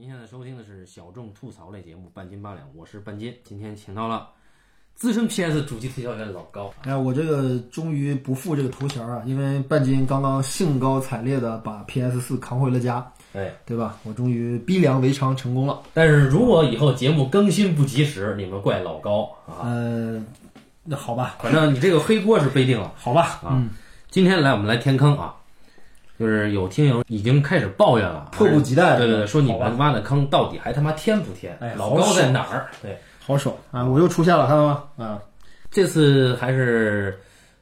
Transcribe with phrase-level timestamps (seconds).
[0.00, 3.34] 您现在收听的是小众吐槽类节目《半斤八两》，我是半斤。
[3.42, 4.28] 今天请到了
[4.94, 6.72] 资深 PS 主机推销员老高。
[6.84, 13.98] 哎，我这个终于不负这个头衔啊，因为半斤刚刚兴高采烈的把 PS 四扛回了家，哎，对吧？
[14.04, 15.82] 我终于逼良为娼成功了。
[15.92, 19.66] 但是如果以后节目更新不及时，你们怪老高啊。
[19.66, 20.24] 呃，
[20.84, 22.92] 那好吧，反正你这个黑锅是背定了。
[22.96, 23.60] 好吧，啊，
[24.12, 25.34] 今天来我们来填坑啊，
[26.18, 31.56] 就是有听友已经开始抱怨了，迫不及待对对对，说你们挖的坑到底还他妈填不填？
[31.60, 32.66] 哎老高在哪儿？
[32.82, 33.84] 对，好爽啊！
[33.84, 34.82] 我又出现了，看到吗？
[34.96, 35.20] 啊，
[35.70, 37.16] 这次还是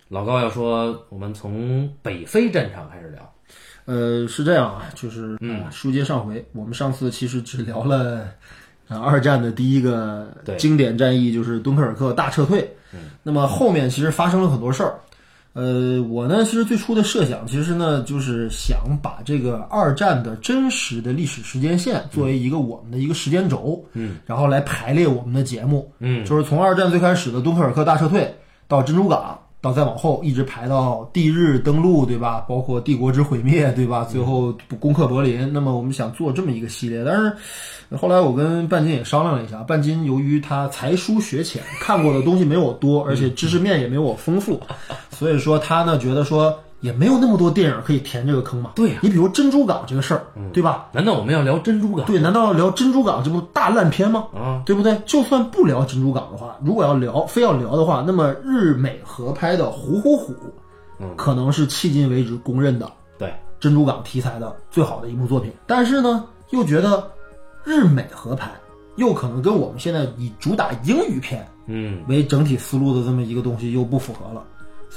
[0.08, 3.32] 老高要说，我们从北非战场开始聊。
[3.84, 5.38] 呃，是这样啊，就是
[5.70, 8.26] 书接上回，我们上次其实只聊了
[8.88, 12.68] 呃二战的第一个经典战役，就是敦刻尔克大撤退。
[12.92, 14.98] 嗯，那么后面其实发生了很多事儿。
[15.56, 28.30] 呃，我呢，其实最初的设想，其实呢，就是想把这个二战的真实的历史时间线作为一个我们的一个时间轴，嗯，然后来排列我们的节目，嗯，就是从二战最开始的敦刻尔克大撤退
[28.68, 32.44] 到珍珠港，到再往后一直排到帝日登陆，对吧？
[32.48, 34.04] 包括帝国之毁灭，对吧？
[34.04, 35.52] 最后攻克柏林。
[35.52, 44.60] 那么我们想做这么一个系列，但是后来我跟半斤也商量了一下，半斤由于他才疏学浅，看过的东西没有我多，而且知识面也没有我丰富，
[45.10, 46.56] 所以说他呢觉得说
[46.86, 48.70] 也没有那么多电影可以填这个坑嘛。
[48.76, 50.86] 对呀你比如珍珠港这个事儿，对吧？
[50.92, 52.06] 难道我们要聊珍珠港？
[52.06, 54.26] 对，难道要聊珍珠港这部大烂片吗？
[54.32, 54.96] 啊，对不对？
[55.04, 60.32] 就算不聊珍珠港的话，如果要聊，非要聊的话，那么日美合拍的《虎虎虎》，
[61.00, 65.52] 嗯可能是迄今为止公认的对，珍珠港题材的最好的一部作品。
[65.66, 67.10] 但是呢，又觉得
[67.64, 68.50] 日美合拍
[68.94, 74.42] 又可能跟我们现在以主打英语片嗯，为整体思路的这么一个东西又不符合了。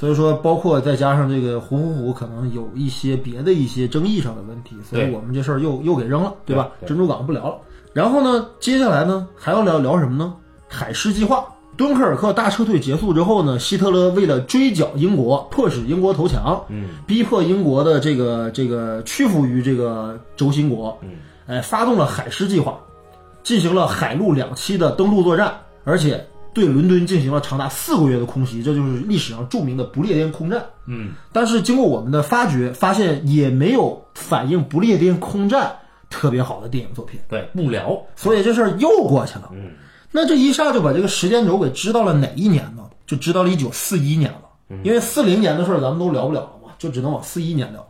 [0.00, 6.70] 所以说，包括再加上这个《虎虎虎》可能有一些别的一些争议上的问题，所以我们这事儿又又给扔了，对吧？
[6.80, 7.58] 对对珍珠港不聊了。
[7.92, 10.32] 然后呢，接下来呢还要聊聊什么呢？
[10.66, 11.44] 海狮计划。
[11.76, 21.10] 敦刻尔克大撤退结束之后呢，希特勒为了追剿英国，迫使英国投降，嗯，逼迫英国的这个这个屈服于这个轴心国，嗯，
[21.46, 22.80] 哎，发动了海狮计划，
[23.42, 30.64] 进行了海陆两栖的登陆作战，而且对伦敦进行了长达四个月的空袭，这就是历史上著名的不列颠空战。
[30.86, 35.72] 嗯，但是经过我们的发掘，发现也没有反映不列颠空战
[36.08, 37.96] 特别好的电影作品，对，不聊。
[38.16, 39.50] 所以这事儿又过去了。
[39.52, 39.70] 嗯，
[40.10, 42.82] 那这一下就把这个时间轴给知道了哪一年呢？
[43.06, 44.42] 就知道了一九四一年了。
[44.84, 47.84] 因为四零年的事儿咱们都聊不了了嘛，就只能往四一年聊。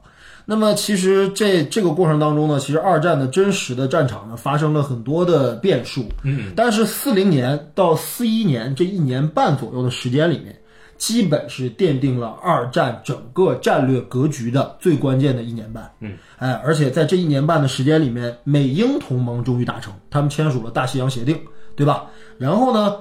[0.50, 6.06] 那么其实这这个过程当中呢，其实二战的真实的战场呢发生了很多的变数。
[6.24, 10.60] 嗯，但是四零年到四一年这一年半左右的时间里面，
[10.98, 15.88] 基本是奠定了二战整个战略格局的最关键的一年半。
[16.00, 21.38] 嗯，哎，而且在这一年半的时间里面，美英同盟终于达成，他们签署了大西洋协定，
[21.76, 22.06] 对吧？
[22.38, 22.96] 然后呢，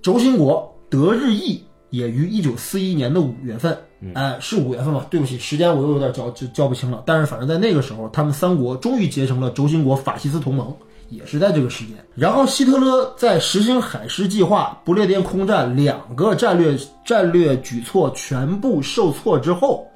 [0.00, 3.76] 轴心国德日意也于一九四一年的五月份，
[4.14, 5.06] 哎，是五月份吧？
[5.08, 7.02] 对不起，时间我又有点叫就叫不清了。
[7.06, 10.74] 但是反正在那个时候，他们三国终于结成了轴心国法西斯同盟，
[11.08, 11.96] 也是在这个时间。
[12.14, 19.86] 然后希特勒在实行海狮计划、不列颠空战两个战略战略举措全部受挫之后，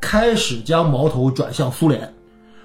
[0.00, 2.12] 开始将矛头转向苏联，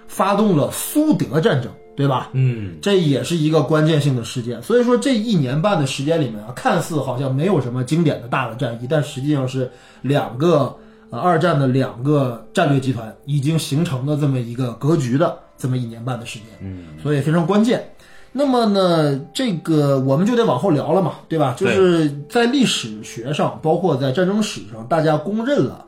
[0.08, 2.30] 发动了苏德战争，对吧？
[2.34, 4.62] 嗯，这也是一个关键性的事件。
[4.62, 9.70] 所以说，这一年半的时间里面啊，看似好像没有什么经典的大的战役，但实际上是
[10.02, 10.75] 两个
[11.13, 16.47] 呃二战的两个战略集团已经形成的这么一个格局的这么一年半的时间。
[16.59, 17.88] 嗯，所以非常关键。
[18.31, 21.56] 那么呢，这个我们就得往后聊了嘛，对吧？
[21.56, 25.85] 就是在历史学上，包括在战争史上，大家公认了。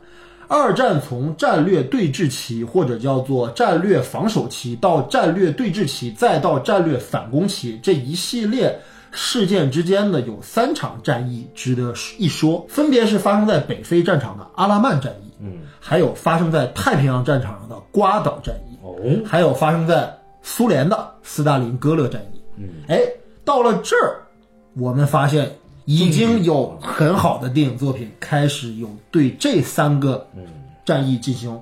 [0.48, 8.80] 二战从战略对峙期，或者叫做战略防守期，到战略对峙期，再到战略反攻期，这一系列
[9.16, 18.94] 事件之间呢，有三场战役值得一说，分别是发生在北非战场的阿拉曼战役，嗯，还有发生在太平洋战场上的瓜岛战役，哦，
[19.26, 22.42] 还有发生在苏联的斯大林格勒战役。
[22.58, 23.00] 嗯，哎，
[23.44, 24.20] 到了这儿，
[24.76, 25.50] 我们发现
[25.86, 30.28] 已经有很好的电影作品开始有对这三个
[30.84, 31.58] 战役进行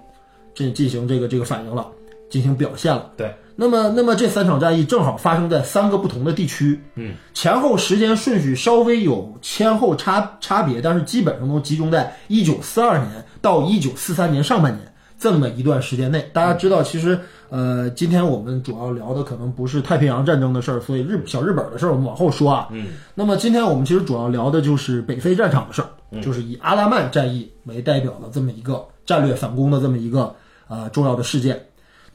[0.56, 1.88] 这进行这个这个反应了，
[2.30, 3.12] 进行表现了。
[3.16, 16.28] 对，那么，那么这三场战役正好发生在三个不同的地区，嗯，前后时间顺序稍微有先后差差别，但是基本上都集中在一九四二年到一九四三年上半年这么一段时间内。
[16.34, 17.20] 大家知道，其实
[17.50, 22.68] 呃，今天我们主要聊的可能不是太平洋战争的事儿，所以日小日本的事儿我们往后说啊。
[22.72, 30.34] 嗯，那么今天我们其实主要聊的就是北非战场的事儿，就是以阿拉曼战役为代表的这么一个战略反攻的这么一个
[30.68, 31.64] 呃重要的事件。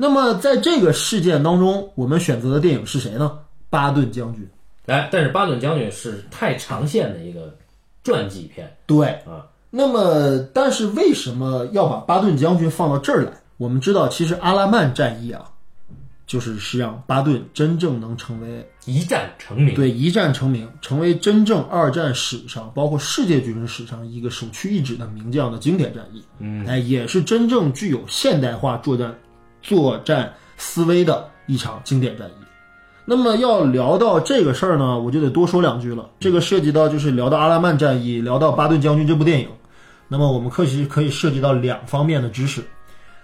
[0.00, 3.38] 那么在这个事件当中，我们选择的电影是谁呢？
[3.68, 4.48] 巴顿将军。
[4.86, 7.54] 哎，但是巴顿将军是太长线的一个
[8.04, 13.32] 传记片对，啊，那么但是为什么要把巴顿将军放到这儿来？
[13.58, 15.44] 我们知道，其实阿拉曼战役啊，
[16.26, 19.74] 就是是让巴顿真正能成为一战成名。
[19.74, 26.22] 对一战成名，成为真正二战史上，包括世界军事史上一个首屈一指的名将的经典战役。
[26.38, 29.12] 嗯，哎，也是真正具有现代化作战
[29.62, 32.32] 作战思维的一场经典战役。
[33.04, 36.08] 那么要聊到这个事儿呢，我就得多说两句了。
[36.20, 39.48] 这个涉及到就是聊到阿拉曼战役，聊到巴顿将军这部电影，
[40.08, 42.62] 那么我们可以可以涉及到两方面的知识。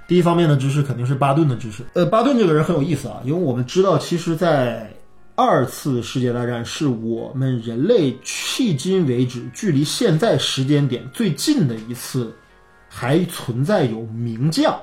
[0.06, 1.82] 第一方面的知识肯定是巴顿的知识。
[1.94, 4.90] 呃，巴顿这个人很有意思啊，因为我们知道，其实，在
[5.34, 12.34] 二次世界大战是我们人类迄今为止距离现在时间点最近的一次
[12.88, 14.78] 还存在有名将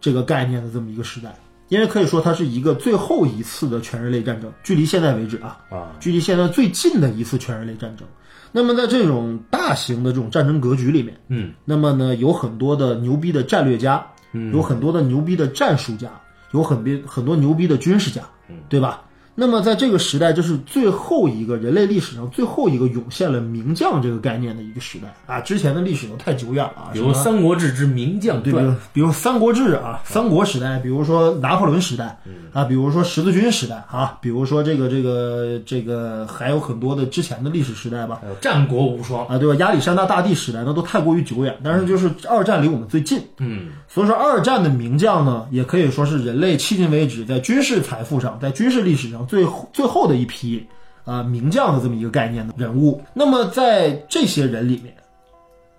[0.00, 1.34] 这个概念的这么一个时代，
[1.68, 8.06] 因为可以说它是一个最后一次的全人类战争，距离现在为止啊，啊，距离现在最近的一次全人类战争。
[8.50, 14.52] 那么在这种大型的这种战争格局里面，嗯，那么呢，有很多的牛逼的战略家，嗯。
[14.54, 16.08] 有很多的牛逼的战术家，
[16.52, 18.56] 有很多很多牛逼的军事家，嗯。
[18.68, 19.02] 对吧？
[19.40, 25.40] 那么在这个时代，就是最后一个人类历史上最后一个涌现了名将这个概念的一个时代啊！
[25.40, 32.18] 之前的历史都太久远了啊，比如《三国志之名将对，比》如比如《三国志》啊，三国时代，比如说拿破仑时代
[32.52, 38.20] 啊，比如说十字军时代啊，比如说这个这个这个还有很多的之前的历史时代吧。
[38.40, 39.24] 战国无双。
[39.28, 39.54] 啊，对吧？
[39.60, 50.66] 亚历山大大帝时代那都太过于久远，但是就是二战离我们最近，嗯，所以说二战的名将呢，也可以说是人类迄今为止在军事财富上，在军事历史上最最后的一批
[51.04, 53.02] 啊、名将的这么一个概念的人物。
[53.14, 54.94] 那么在这些人里面，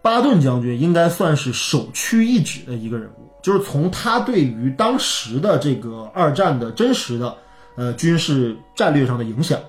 [0.02, 7.36] 巴顿将军应该算是首屈一指的一个人物，就是从他对于当时的这个二战的真实的
[7.76, 9.60] 呃军事战略上的影响，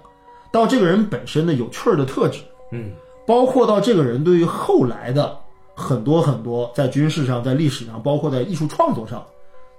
[0.50, 2.40] 到这个人本身的有趣儿的特质，
[2.72, 2.90] 嗯，
[3.26, 5.36] 包括到这个人对于后来的
[5.80, 9.24] 很多很多在军事上、在历史上，包括在艺术创作上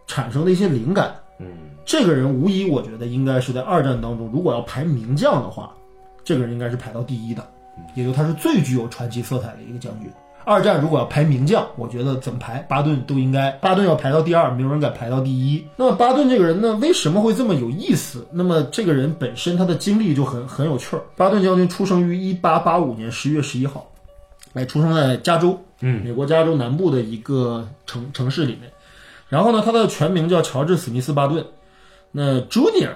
[0.08, 1.16] 产生的一些灵感。
[1.40, 1.48] 嗯，
[1.86, 5.72] 这个人无疑，我觉得应该是在二战当中，如果要排名将的话，
[6.24, 7.48] 这个人应该是排到第一的，
[7.96, 10.12] 也就他是最具有传奇色彩的一个将军。
[10.44, 15.64] 二战如果要排名将，我觉得怎么排，巴顿都应该，巴顿要排到第二，没有人敢排到第一。
[15.76, 18.28] 那么巴顿这个人呢，为什么会这么有意思？
[18.32, 21.02] 那么这个人本身他的经历就很很有趣儿。
[21.16, 23.88] 巴顿将军出生于一八八五年十月十一号，
[24.54, 28.72] 哎，出生在加州，嗯，美国加州南部的一个城城市里面。
[29.28, 31.46] 然后呢，他的全名叫乔治·史密斯·巴顿，
[32.12, 32.92] 那 Junior，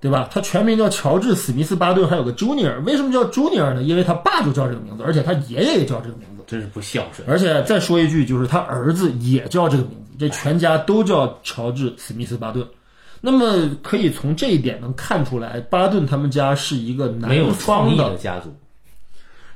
[0.00, 0.28] 对吧？
[0.32, 2.82] 他全名叫乔治·史密斯·巴顿，还有个 Junior。
[2.84, 3.82] 为什么叫 Junior 呢？
[3.82, 6.42] 因为他爸就叫这个名字，而且他爷爷也叫这个名字。
[6.46, 7.26] 真是不孝顺。
[7.26, 12.66] 而且再说一句，就是他儿子也叫这个名字，这全家都叫乔治·史密斯·巴顿。
[13.20, 18.54] 那么可以从这一点能看出来，巴顿他们家是一个没有南创意的家族。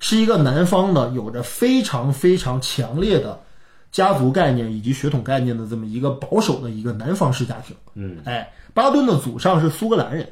[0.00, 3.38] 是一个南方的，有着非常非常强烈的
[3.90, 7.74] 家族概念以及血统概念的这么一个保守的一个南方式家庭。
[7.94, 10.28] 嗯，哎，巴顿的祖上是苏格兰人，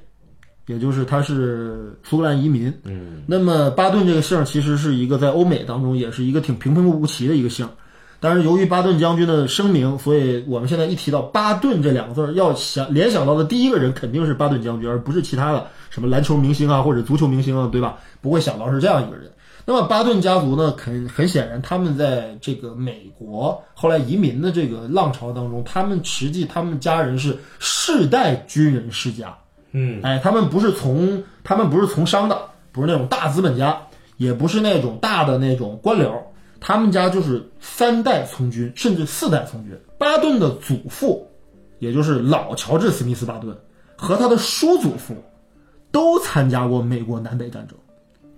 [0.67, 2.73] 也就是他是苏格兰移民。
[2.85, 7.71] 嗯，那么巴顿这个姓儿其实是一个在欧美当中也是一个挺平平无奇的一个姓儿。
[8.19, 17.99] 但是由于巴顿将军的声明，所以我们现在一提到巴顿这两个字儿，要想联想到的第一个人肯定是巴顿将军，而不是其他的什么篮球明星啊或者足球明星啊，对吧？
[18.23, 19.31] 不会想到是这样一个人。
[19.69, 29.37] 那么巴顿家族呢，很很显然，他们在这个美国后来移民的这个浪潮当中，他们实际他们家人是世代军人世家，
[29.73, 33.77] 嗯，哎，他们不是从他们不是从商的，不是那种大资本家，
[34.19, 36.13] 也不是那种大的那种官僚，
[36.61, 39.77] 他们家就是三代从军，甚至四代从军。
[39.99, 41.29] 巴顿的祖父，
[41.81, 43.57] 也就是老乔治·史密斯·巴顿，
[43.97, 45.17] 和他的叔祖父，
[45.91, 47.77] 都参加过美国南北战争，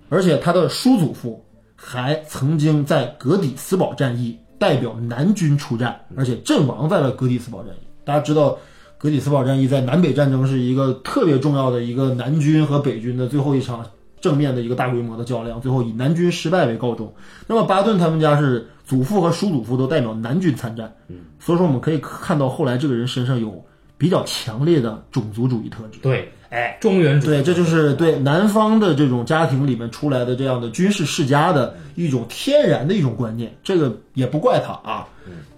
[0.09, 1.43] 而且他的叔祖父
[1.75, 7.87] 还曾经在格底斯堡战役代表南军出战，而且阵亡在了格底斯堡战役。
[8.03, 8.57] 大家知道，
[8.97, 13.85] 格底斯堡战役在南北战争是一个特别重要的一个南军和北军的最后一场
[14.19, 17.13] 正面的一个大规模的较量，最后以南军失败为告终。
[17.47, 23.63] 那么巴顿他们家是祖父和叔祖父都代表南军参战，嗯，所以说我们可以看到后来这个人身上有
[23.97, 25.99] 比较强烈的种族主义特质。
[26.01, 35.07] 对，哎，中原主对，这就是对南方的这种家庭里面出来的这样的军事世家的一种天然的一种观念，这个也不怪他啊。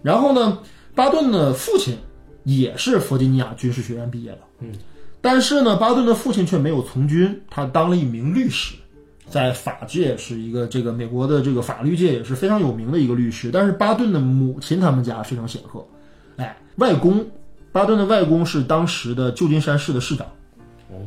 [0.04, 0.60] 然后呢，
[0.94, 1.98] 巴顿的父亲
[2.44, 4.74] 也是弗吉尼亚军事学院毕业的，嗯，
[5.22, 8.76] 但是呢，巴顿的父亲却没有从军，他当了一名律师，
[9.30, 13.50] 在法界是一个这个美国的这个法律界也是非常有名的一个律师。
[13.50, 15.88] 但是巴顿的母亲他们家非常显赫，
[16.36, 17.26] 哎，外公
[17.72, 20.28] 巴顿的外公是当时的旧金山市的市长，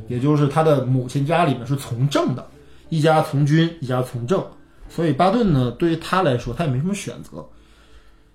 [0.09, 2.47] 也就是他的母亲家里面是从政的，
[2.89, 4.45] 一家从军，一家从政，
[4.89, 7.45] 所以巴顿呢，对于他来说，他也没什么选择。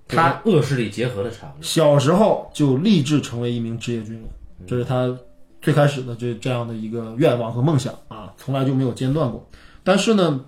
[0.08, 4.24] 他恶势力结合的产物，小时候就立志成为一名职业军人，
[4.65, 5.15] 这是他
[5.62, 9.48] 最开始的这这样的一个愿望和梦想啊，从来就没有间断过。
[9.84, 10.44] 但是呢，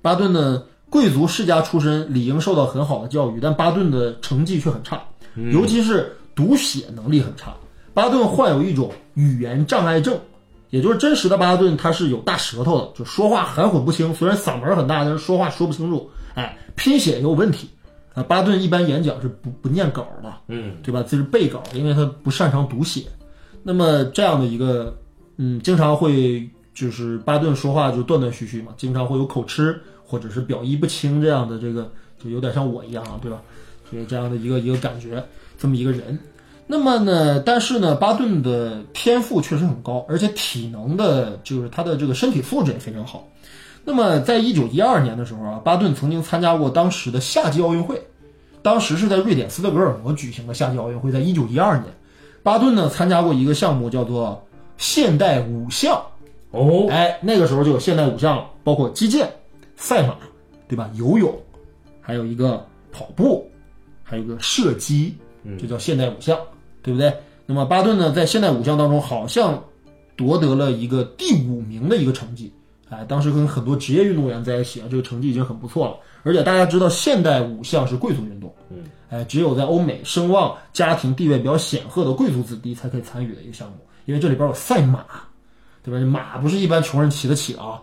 [0.00, 5.02] 巴顿呢，贵族世家出身，理应受到很好的教育，但巴顿的成绩却很差，
[5.50, 7.52] 尤其是读写能力很差。
[7.98, 10.16] 巴顿患有一种语言障碍症，
[10.70, 16.08] 也就是真实的巴顿他是有大舌头的，就说话含混不清，虽然嗓门很大，但是说话说不清楚。
[16.34, 17.68] 哎，拼写也有问题。
[18.14, 21.04] 啊，巴顿一般演讲是不不念稿的，嗯，对吧？
[21.08, 23.02] 这是背稿，因为他不擅长读写。
[23.64, 24.96] 那么这样的一个，
[25.36, 29.76] 嗯，经常会就是巴顿说话就断断续续嘛，经常会有口吃
[30.06, 31.90] 或者是表意不清这样的这个，
[32.22, 33.42] 就有点像我一样啊，对吧？
[33.90, 35.20] 所以这样的一个一个感觉，
[35.58, 36.16] 这么一个人。
[36.70, 43.26] 那么呢，但是呢，巴顿的天赋确实很高，而且体能的，就是他的这个身体素质也非常好。
[43.84, 47.98] 那么，在一九一二年的时候啊，巴顿曾经参加过当时的夏季奥运会，
[48.60, 51.86] 当时是在瑞典斯德哥尔摩举行的夏季奥运会，在一九一二年，
[52.42, 54.46] 巴顿呢参加过一个项目叫做
[54.76, 55.98] 现代五项，
[56.50, 59.26] 哦，哎，那个时候就有现代五项了，包括击剑、
[59.76, 60.14] 赛马，
[60.68, 60.90] 对吧？
[60.96, 61.34] 游泳，
[62.02, 63.50] 还有一个跑步，
[64.04, 65.16] 还有一个射击，
[65.58, 66.38] 这叫现代五项，
[66.82, 67.12] 对不对？
[67.46, 69.62] 那么巴顿呢，在现代五项当中，好像
[70.16, 72.52] 夺得了一个第五名的一个成绩。
[72.90, 75.96] 哎，当时跟很多职业运动员在一起啊，这个成绩已经很不错了。
[76.22, 78.78] 而且大家知道，现代五项是贵族运动，嗯，
[79.10, 85.04] 哎，只有在欧美声望、家庭地位比较显赫的贵族子弟才可以参与的一个项目，因为这里边有赛马，
[85.84, 86.00] 对吧？
[86.06, 87.80] 马不是一般穷人骑得起的啊。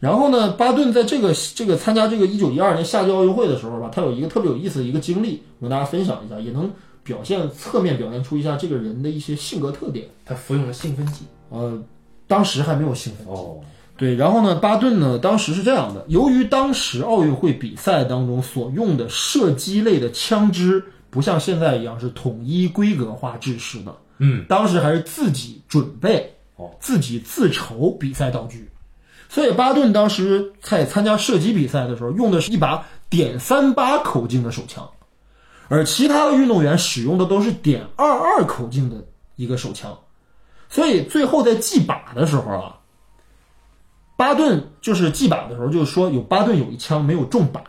[0.00, 6.70] 然后呢，巴顿在这个这个参加这个一九一二年夏季奥运会的时候吧，他有一个特别有意思的一个经历，我跟大家分享一下，也能
[7.08, 10.06] 表现侧面表现出一下这个人的一些性格特点。
[10.26, 11.82] 他服用了兴奋剂，呃，
[12.26, 13.32] 当时还没有兴奋剂。
[13.32, 13.58] 哦，
[13.96, 28.68] 对，然后呢，巴顿呢，当时是这样的，由于当时奥运会比赛当中所用的射击类的枪支不像现在一样是统一规格化制式的，嗯，当时还是自己准备，哦，自己自筹比赛道具，
[29.30, 34.86] 所以巴顿当时在参加射击比赛的时候，用的是一把点三八口径的手枪，
[35.68, 38.96] 而其他的运动员使用的都是点二二口径的
[39.36, 39.96] 一个手枪，
[40.68, 42.74] 所以最后在记靶的时候啊。
[44.16, 47.60] 巴顿就是记靶的时候，就是说有巴顿有一枪没有中靶，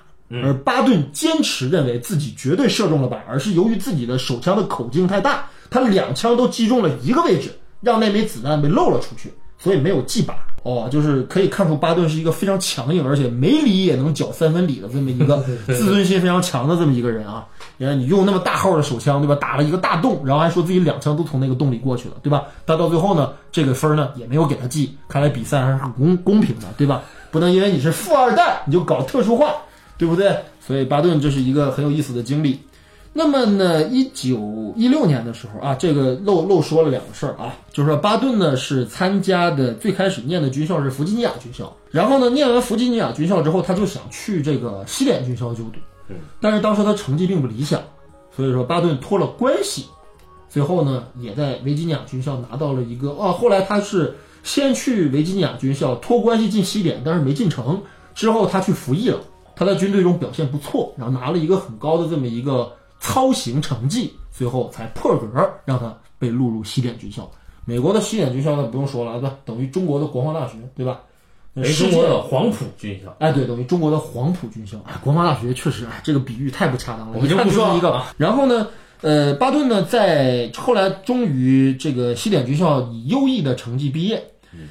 [0.44, 10.34] 而巴顿坚持认为自己绝对射中了靶，而是由于自己的手枪的口径太大，他两枪都击中了一个位置，让那枚子弹被漏了出去，所以没有记靶。
[10.64, 17.46] 哦，就是可以看出巴顿是一个非常强硬，而且没理也能搅三分理的这么一个 自尊心非常强的这么一个人啊。
[17.78, 19.36] 你看，你用那么大号的手枪，对吧？
[19.36, 22.44] 打了一个大洞，然后还说自己两枪都从那个洞里过去了，对吧？
[22.66, 27.02] 但到最后呢，这个分呢也没有给他记，看来比赛还是很公公平的，对吧？
[27.32, 29.56] 不能因为你是富二代你就搞特殊化，
[29.98, 30.36] 对不对？
[30.60, 32.60] 所以巴顿这是一个很有意思的经历。
[33.12, 45.80] 那么呢，一九一六年的时候啊，这个漏漏说了两个事儿啊，就是说巴顿呢是参加的最开始念的军校是弗吉尼亚军校，然后呢念完弗吉尼亚军校之后，他就想去这个西点军校就读，
[46.40, 47.82] 但是当时他成绩并不理想，
[48.34, 49.86] 所以说巴顿托了关系，
[50.48, 57.82] 最后呢也在维吉尼亚军校拿到了一个哦，后来他是先去维吉尼亚军校托关系进西点，但是没进成，
[58.14, 59.20] 之后他去服役了，
[59.56, 62.72] 他在军队中表现不错，然后拿了一个很高的这么一个。
[63.00, 65.28] 操行成绩，最后才破格
[65.66, 67.30] 让他被录入西点军校。
[67.66, 69.36] 美国的西点军校那不用说了，对吧？
[69.46, 71.00] 等于中国的国防大学，对吧？
[71.78, 74.78] 中国的黄埔军校，哎，对，等于中国的黄埔军校。
[74.86, 77.14] 哎，国防大学确实，哎，这个比喻太不恰当了。
[77.16, 78.02] 我们就不说一个。
[78.18, 78.68] 然后呢，
[79.02, 84.24] 呃，巴顿呢，在后来终于这个西点军校以优异的成绩毕业。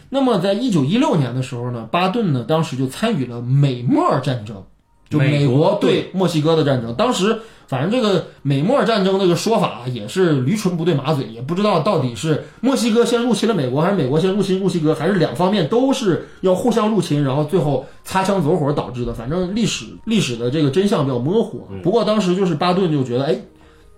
[0.09, 4.65] 那么，在一九一六年的时候呢，巴顿呢，当时就参与了美墨战争，
[5.09, 6.95] 就美国对墨西哥的战争。
[6.95, 7.39] 当时。
[7.69, 19.13] 反正这个美墨战争这个说法也是驴唇不对马嘴，也不知道到底是墨西哥先入侵了美国，还是美国先入侵墨西哥，还是两方面都是要互相入侵，然后最后擦枪走火导致的。
[19.13, 21.69] 反正历史历史的这个真相比较模糊。
[21.83, 23.39] 不过当时就是巴顿就觉得，哎，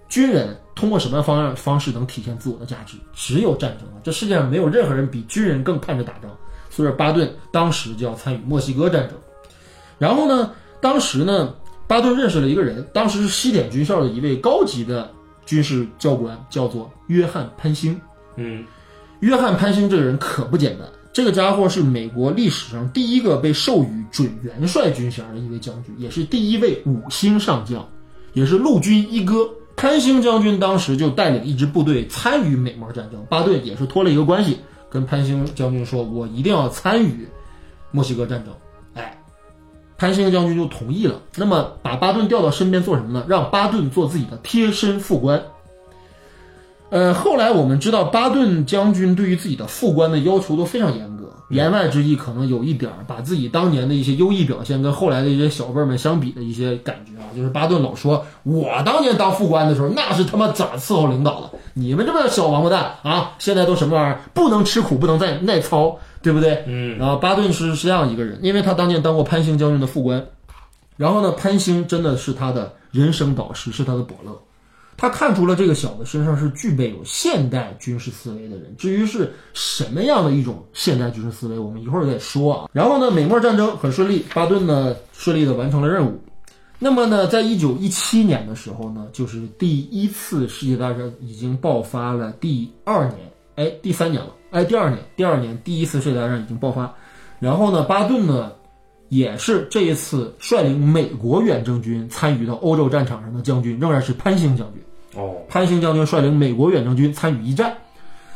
[0.09, 2.97] 军人通过什么方方式能体现自我的价值？
[3.15, 6.29] 只有战争了，这世界上没有任何人比军人更盼着打仗。
[6.71, 9.17] 所以巴顿当时就要参与墨西哥战争。
[9.97, 11.55] 然后呢，当时呢。
[11.87, 15.11] 巴顿认识了一个人，当时是西点军校的一位高级的
[15.45, 18.01] 军事教官，叫做约翰潘兴。
[18.37, 18.65] 嗯，
[19.19, 27.85] 约翰潘兴这个人可不简单，这个家伙是美国历史上第一个被授予准元帅军衔的一位将军，也是第一位五星上将，
[28.35, 34.59] 也是陆军一哥，潘兴将军当时就带领一支部队参与美墨战争，巴顿也是托了一个关系，
[34.89, 37.27] 跟潘兴将军说：“我一定要参与
[37.91, 38.55] 墨西哥战争。”
[40.01, 41.21] 哎，潘兴将军就同意了。
[41.37, 43.25] 那么把巴顿调到身边做什么呢？
[43.29, 45.43] 让巴顿做自己的贴身副官。
[46.89, 51.20] 呃，后来我们知道，巴顿将军对于自己的副官的要求都非常严格，
[51.51, 66.63] 言外之意可能有一点儿把自己当年的一些优异表现跟后来的一些小辈儿们相比的一些感觉啊，就是巴顿老说，我当年当副官的时候，那是他妈咋伺候领导的，你们这么小王八蛋啊，现在都什么玩意儿，不能吃苦，不能再耐操，对不对？
[66.67, 70.25] 嗯，然后巴顿是是这样一个人，因为他当年当过潘兴将军的副官，
[70.97, 74.41] 然后呢，潘兴真的是他的人生导师，是他的伯乐。
[75.01, 78.77] 他看出了这个小子身上是具备有现代军事思维的人。
[78.77, 82.69] 至于是什么样的一种现代军事思维，我们一会儿再说啊。
[82.71, 86.21] 然后呢，美墨战争很顺利，巴顿呢顺利的完成了任务。
[86.79, 93.19] 那么呢，在一九一七年的时候呢，就是第一次世界大战已经爆发了第二年，
[93.57, 96.95] 哎，第三年了，哎，第二年，第二年第一次世界大战已经爆发。
[97.39, 98.53] 然后呢，巴顿呢
[99.09, 104.83] 也是这一次率领美国远征军参与到欧洲战场上的将军，仍然是潘兴将军。
[105.15, 107.77] 哦，潘兴将军率领美国远征军参与一战。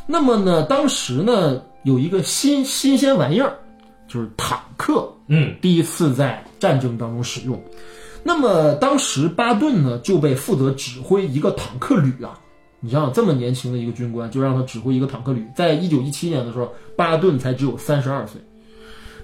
[0.07, 3.55] 那么呢，当时呢有一个新新鲜玩意儿，
[4.09, 7.63] 就是坦克，嗯，第一次在战争当中使用。
[8.23, 12.39] 那么当时巴顿呢就被负责指挥一个坦克旅啊。
[12.81, 15.47] 你想想，这么年轻的一个军官，就让他指挥一个坦克旅。
[15.57, 18.39] 在一九一七年的时候，巴顿才只有三十二岁。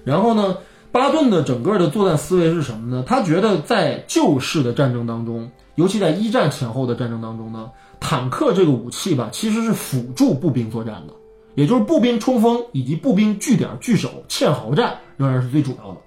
[0.02, 0.56] 然后呢，
[0.90, 3.04] 巴顿的整个的作战思维是什么呢？
[3.06, 5.50] 他觉得在旧式的战争当中。
[5.76, 11.14] 尤其在一战前后的战争当中呢，坦克这个武器吧，其实是辅助步兵作战的，
[11.54, 15.98] 也就是步兵冲锋以及步兵据点据守、堑壕战仍然是最主要的。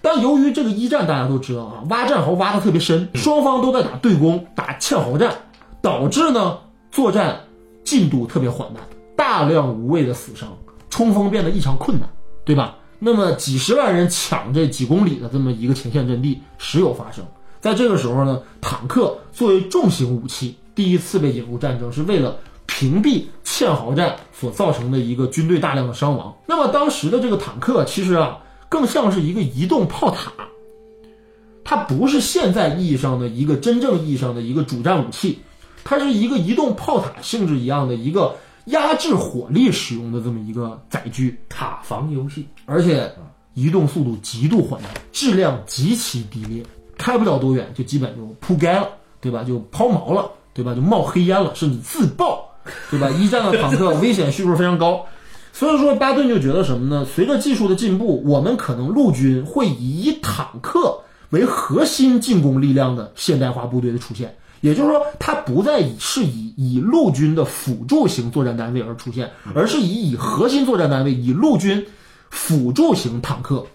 [0.00, 5.32] 但由于这个一战大家都知道啊，挖战壕挖的特别深，双方都在打对攻、打堑壕战，
[5.80, 6.58] 导致呢
[6.90, 7.40] 作战
[7.84, 8.82] 进度特别缓慢，
[9.16, 10.48] 大量无谓的死伤，
[10.90, 12.08] 冲锋变得异常困难，
[12.44, 12.76] 对吧？
[12.98, 17.24] 那么几十万人抢这几公里的这么一个前线阵地，时有发生。
[17.62, 26.36] 在这个时候呢，坦克作为重型武器第一次被引入战争，是为了屏蔽堑壕战所造成的一个军队大量的伤亡。
[26.44, 28.36] 那么当时的这个坦克其实啊，
[28.68, 30.32] 更像是一个移动炮塔，
[31.62, 35.38] 它不是现在意义上的一个真正意义上的一个主战武器，
[35.84, 43.08] 它是一个移动炮塔性质一样的一个压制火力使用的这么一个载具塔防游戏，而且
[43.54, 46.60] 移动速度极度缓慢，质量极其低劣。
[47.02, 48.88] 开不了多远，就基本就扑街了，
[49.20, 49.42] 对吧？
[49.42, 50.72] 就抛锚了，对吧？
[50.72, 52.48] 就冒黑烟了，甚至自爆，
[52.92, 53.10] 对吧？
[53.10, 55.04] 一战的坦克危险系数非常高，
[55.52, 57.04] 所以说巴顿就觉得什么呢？
[57.04, 60.96] 随着技术的进步，我们可能陆军会以坦克
[61.30, 71.84] 为核心进攻力量的现代化部队的出现，也就是说，它不再以是以以陆军的辅助型作战单位而出现，而是以以核心作战单位以陆军
[72.30, 73.66] 辅助型坦克。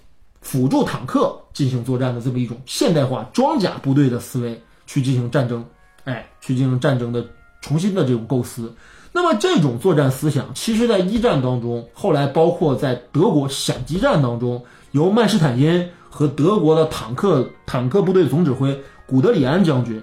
[0.48, 5.66] 辅助坦克进行作战的这么一种现代化装甲部队的思维去进行战争，
[6.06, 7.26] 哎，去进行战争的
[7.60, 8.74] 重新的这种构思。
[9.12, 20.02] 那么这种作战思想，其实在一战当中，后来包括在德国闪击战当中，由曼施坦因和德国的坦克坦克部队总指挥古德里安将军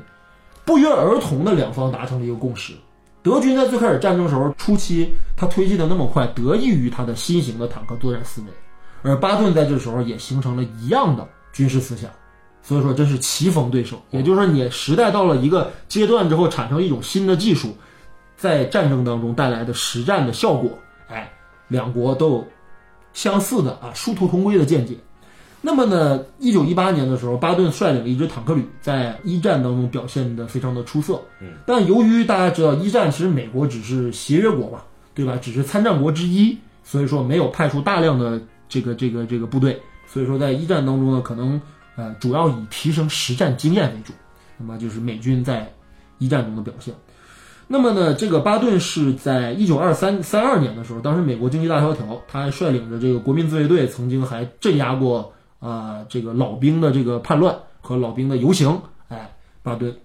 [0.66, 2.74] 不约而同的两方达成了一个共识。
[3.22, 8.48] 德军在最开始战争时候初期，他推进的那么快，得益于他的新型的坦克作战思维。
[9.04, 12.10] 而巴顿在这时候也形成了一样的军事思想，
[12.62, 14.00] 所以说真是棋逢对手。
[14.10, 17.76] 也就是说，你时代到了一个阶段之后，产生一种新的技术，
[18.34, 20.70] 在战争当中带来的实战的效果，
[21.06, 21.30] 哎，
[21.68, 22.48] 两国都有
[23.12, 24.96] 相似的啊殊途同归的见解。
[25.60, 31.20] 那么呢，一九一八年的时候，巴顿率领了一支坦克旅，在一战当中表现的非常的出色。
[31.42, 34.80] 嗯，但由于大家知道，一战其实美国只是协约国嘛，
[35.14, 35.38] 对吧？
[35.42, 38.40] 只是参战国之一，所以说没有派出大量的。
[38.68, 41.60] 这个这个这个部队，所以说在一战当中呢，可能
[41.96, 44.12] 呃主要以提升实战经验为主。
[44.56, 45.72] 那么就是美军在
[46.18, 46.94] 一战中的表现。
[47.66, 58.80] 那么呢，这个巴顿是在一九二三三二年的时候，当时美国经济大萧条，他还率领着这个国民自卫队，曾经还镇压过啊这个老兵的这个叛乱和老兵的游行。
[59.08, 59.96] 哎，巴顿。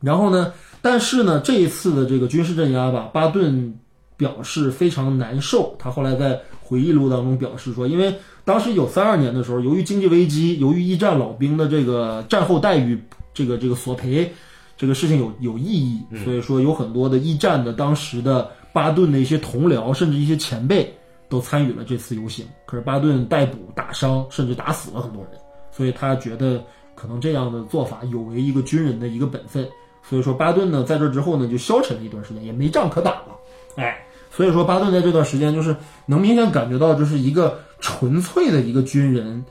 [0.00, 3.74] 然后呢，但是呢，这一次的这个军事镇压吧，巴顿
[4.18, 5.74] 表示非常难受。
[5.78, 6.38] 他后来在。
[6.68, 13.02] 回忆录当中表示说，因为当时一九三二年的时候，由于经济危机，由于一战老兵的这个战后待遇，
[13.32, 14.30] 这个这个索赔，
[14.76, 20.94] 这个事情有有意义，所以说有很多的一战的当时的巴顿的一些同僚，甚至一些前辈
[21.30, 22.44] 都参与了这次游行。
[22.66, 26.62] 可是巴顿逮捕、打伤，甚至打死了很多人，所以他觉得
[26.94, 29.66] 可能这样的做法有违一个军人的一个本分，
[30.02, 33.28] 所以说巴顿呢在这之后呢就消沉了一段时间，也没仗可打了。
[33.76, 33.96] 哎，
[34.38, 35.74] 所以说巴顿在这段时间就是
[36.06, 39.44] 能明显感觉到，就是一个纯粹的一个军人，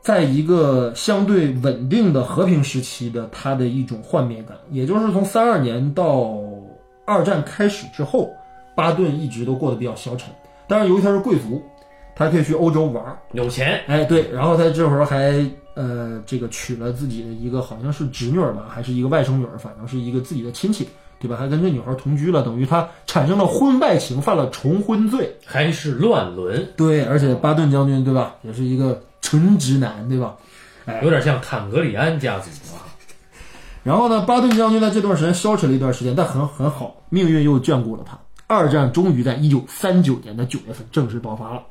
[0.00, 6.38] 在一个相对稳定的和平时期的他的一种幻灭感，也就是从三二年到
[7.04, 8.30] 二战开始之后，
[8.76, 10.32] 巴顿一直都过得比较消沉。
[10.68, 11.60] 但是由于他是贵族，
[12.14, 21.36] 他可以去欧洲玩儿，有钱，哎，对，然后他这会儿还呃，这个娶了自己的一个好像是侄女儿吧，还是一个外甥女儿，反正是一个自己的亲戚，对吧？
[21.36, 25.36] 还跟这女孩同居了，等于他产生了婚外情，犯了重婚罪。
[25.44, 30.36] 还是乱伦，对，而且巴顿将军，对吧，也是一个纯直男，对吧？
[30.86, 32.80] 哎有点像坦格里安家族啊。
[33.82, 38.18] 然后呢，巴顿将军在这段时间消沉了一段时间，但很很好，命运又眷顾了他。
[38.46, 41.62] 二战终于在一九三九年的九月份正式爆发了。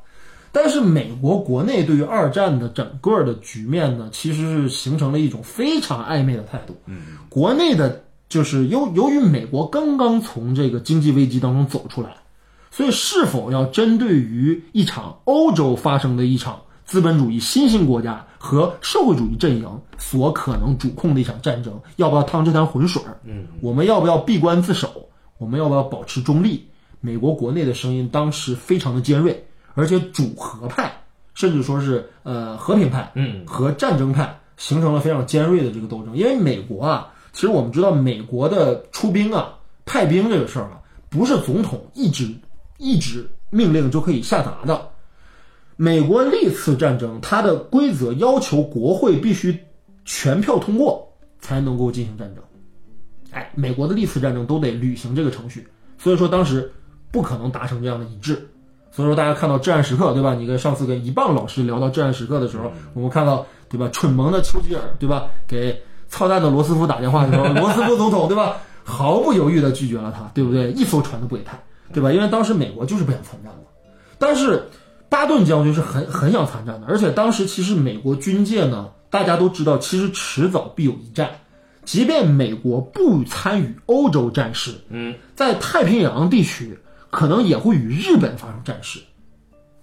[0.50, 6.74] 但是美国国内对于二战的整个的局面呢，其实是形成了一种非常暧昧的态度。
[6.86, 12.16] 嗯，国内的就是由由于美国刚刚从这个经济危机当中走出来，
[12.70, 23.18] 所以是否要针对于一场欧洲发生的一场资本主义新兴国家和社会主义阵营所可能主控的一场战争，要不要趟这滩浑水儿？
[23.24, 25.08] 嗯，我们要不要闭关自守？
[25.38, 26.66] 我们要不要保持中立？
[27.00, 30.92] 美国国内的声音当时非常的尖锐，而且主和派
[31.32, 36.16] 甚至说是呃和平派，嗯，和战争派形成了非常尖锐的这个斗争。
[36.16, 42.34] 因为美国啊，其实我们知道，美国的出兵啊、派兵这个事儿啊，不是总统一纸
[42.78, 44.88] 一纸命令就可以下达的。
[45.76, 49.56] 美国历次战争，它的规则要求国会必须
[50.04, 52.42] 全票通过才能够进行战争。
[53.30, 55.64] 哎，美国的历次战争都得履行这个程序，
[55.96, 56.68] 所以说当时
[57.12, 58.48] 不可能达成这样的一致。
[58.90, 60.34] 所以说大家看到《至暗时刻》，对吧？
[60.34, 63.88] 你跟上次跟一棒老师聊到《至暗时刻》的时候，我们看到对吧？
[63.92, 65.30] 蠢萌的丘吉尔，对吧？
[65.46, 68.56] 给操蛋的罗斯福打电话的时候， 罗斯福总统对吧？
[68.84, 70.72] 毫不犹豫的拒绝了他，对不对？
[70.72, 72.10] 一艘船都不给派，对吧？
[72.10, 73.68] 因为当时美国就是不想参战嘛，
[74.18, 74.68] 但是
[75.10, 81.30] 巴顿将军是很很想参战的，而且当时其实美国军界呢，大家都知道，其实迟早必有一战。
[81.84, 86.78] 即便美国不参与欧洲战事，嗯，在太平洋地区
[87.10, 89.00] 可能也会与日本发生战事，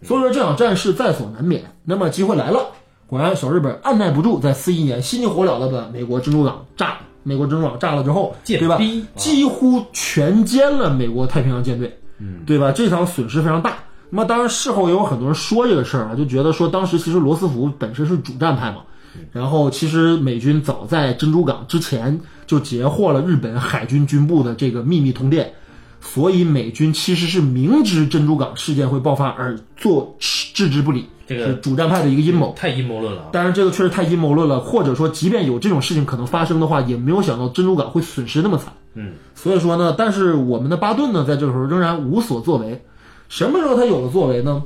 [0.03, 1.63] 所以说这场战事在所难免。
[1.83, 2.67] 那么机会来了，
[3.07, 6.97] 果然小日本按耐不住，在四一年心急火燎的把美国珍珠港炸了。
[7.23, 8.79] 美国珍珠港炸了之后，对吧？
[9.15, 12.71] 几乎全歼了美国太平洋舰队，嗯，对吧？
[12.71, 13.77] 这场损失非常大。
[14.11, 18.83] 那么当然事后也有很多人说这个事儿啊，就觉得说当时其实罗斯福本身是主战派嘛，
[19.31, 25.51] 然后其实美军早在珍珠港之前就截获了日本海军军部的这个秘密通电，
[25.99, 32.53] 所以美军其实是明知珍珠港事件会爆发而做置之不理，这个是主战派的一个阴谋。
[32.55, 33.29] 太阴谋论了啊。
[33.31, 38.73] 当然，这个确实太阴谋论了，或者说，即便有这种事情可能发生的话，也没有想到珍珠港会损失那么惨。
[38.93, 42.83] 嗯，所以说呢，但是我们的巴顿呢，在这个时候仍然无所作为。
[43.27, 44.63] 什么时候他有了作为呢？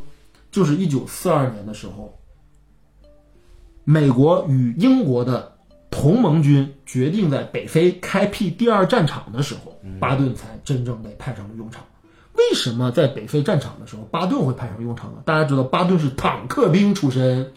[0.52, 2.14] 就是一九四二年的时候，
[3.84, 5.52] 美国与英国的
[5.92, 11.84] 同盟军决定在北非开辟第二战场的时候，巴顿才真正被派上了用场。
[12.40, 15.18] 为什么在北非战场的时候巴顿会派上用场呢？
[15.26, 17.52] 大家知道，巴顿是坦克兵出身，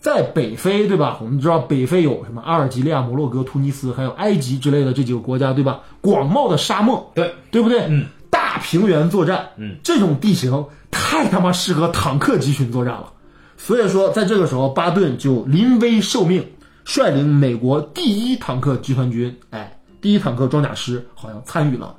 [0.00, 1.18] 在北非，对吧？
[1.22, 5.80] 我们知道北非有什么阿尔及利亚、摩洛哥、突尼斯，还有埃及之类的这几个国家，对吧？
[6.00, 7.86] 广袤的沙漠，对，对不对？
[7.88, 13.12] 嗯，大平原作战，嗯，这种地形太他妈适合坦克集群作战了。
[13.56, 16.44] 所以说，在这个时候，巴顿就临危受命，
[16.84, 21.94] 率领美国第一坦克集团军，哎，第一坦克装甲师，好像参与了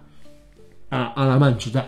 [0.89, 1.87] 啊阿拉曼之战。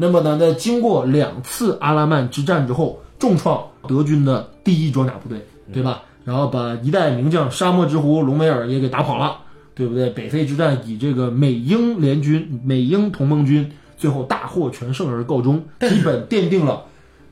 [0.00, 6.04] 那么呢，在经过两次阿拉曼之战之后，重创德军的第一装甲部队，对吧？
[6.24, 9.38] 然后把一代名将沙漠之狐隆美尔也给打跑了，
[9.74, 10.08] 对不对？
[10.10, 16.84] 北非之战以这个美英联军、美英同盟军最后大获全胜而告终，基本奠定了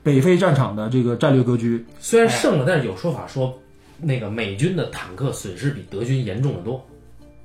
[0.03, 1.85] 北非战场的这个战略格局。
[2.01, 3.57] 虽然胜了，但是有说法说，
[4.01, 6.85] 那个美军的坦克损失比德军严重的多，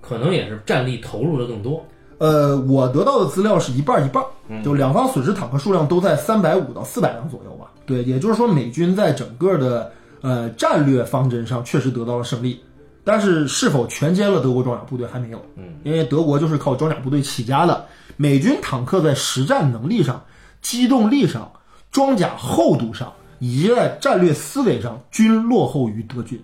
[0.00, 1.86] 可能也是战力投入的更多。
[2.22, 7.66] 呃，我得到的资料是一半儿一半儿，就两方损失坦克数量都在三百五到四百辆左右吧。
[7.84, 12.62] 对，也就是说美军在整个的呃战略方针上确实得到了胜利，
[13.02, 15.44] 但是是否全歼了德国装甲部队还没有。
[15.56, 20.22] 嗯，因为德国就是靠装甲部队起家的，美军坦克在实战能力上、
[20.60, 21.50] 机动力上、
[21.90, 26.40] 装甲厚度上以及在战略思维上均落后于德军。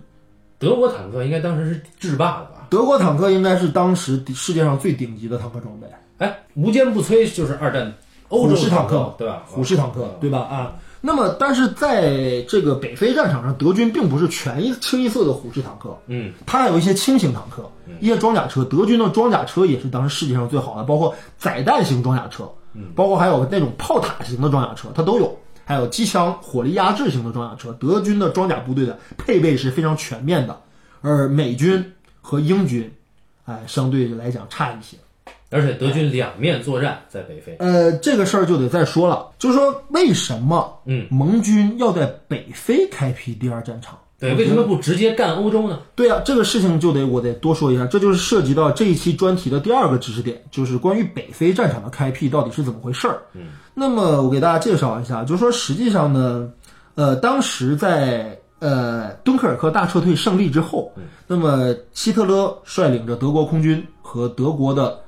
[0.57, 2.58] 德国坦克应该当时是制霸的吧？
[2.69, 5.87] 德国坦克应该是当时世界上最顶级的坦克装备。
[6.17, 7.93] 哎，无坚不摧就是二战
[8.27, 9.43] 欧洲虎式坦克对吧？
[9.45, 10.39] 虎式坦克，对吧？
[10.39, 18.63] 啊，那么，但是在这个北非战场上，德军并不是全一清一色的虎式坦克，嗯，它还有一些轻型坦克，一些装甲车。
[18.65, 25.37] 德军的装甲车也是当时世界上最好的，包括载弹型装甲车，嗯，包括还有那种炮塔型的装甲车，它都有。
[25.65, 30.59] 还有机枪火力压制型的装甲车，德军的装甲部队的配备是非常全面的，
[31.01, 31.93] 而美军
[32.29, 32.91] 和英军，
[33.45, 34.95] 哎，相对来讲差一些。
[35.49, 43.97] 而且德军两面作战在北非，呃，这个事儿就得再说了，就是说为什么，嗯，盟军要在北非开辟第二战场？
[44.19, 45.79] 对，为什么不直接干欧洲呢？
[45.95, 53.19] 对啊，这个事情就得我得多说一下，这就是涉及到这一期专题的第二个知识点，就是关于北非战场的开辟到底是怎么回事儿。
[53.33, 56.47] 嗯，那么我给大家介绍一下，就是说实际上呢，
[56.93, 60.91] 呃，当时在呃敦刻尔克大撤退胜利之后，
[61.27, 64.99] 那么希特勒率领着德国空军和德国的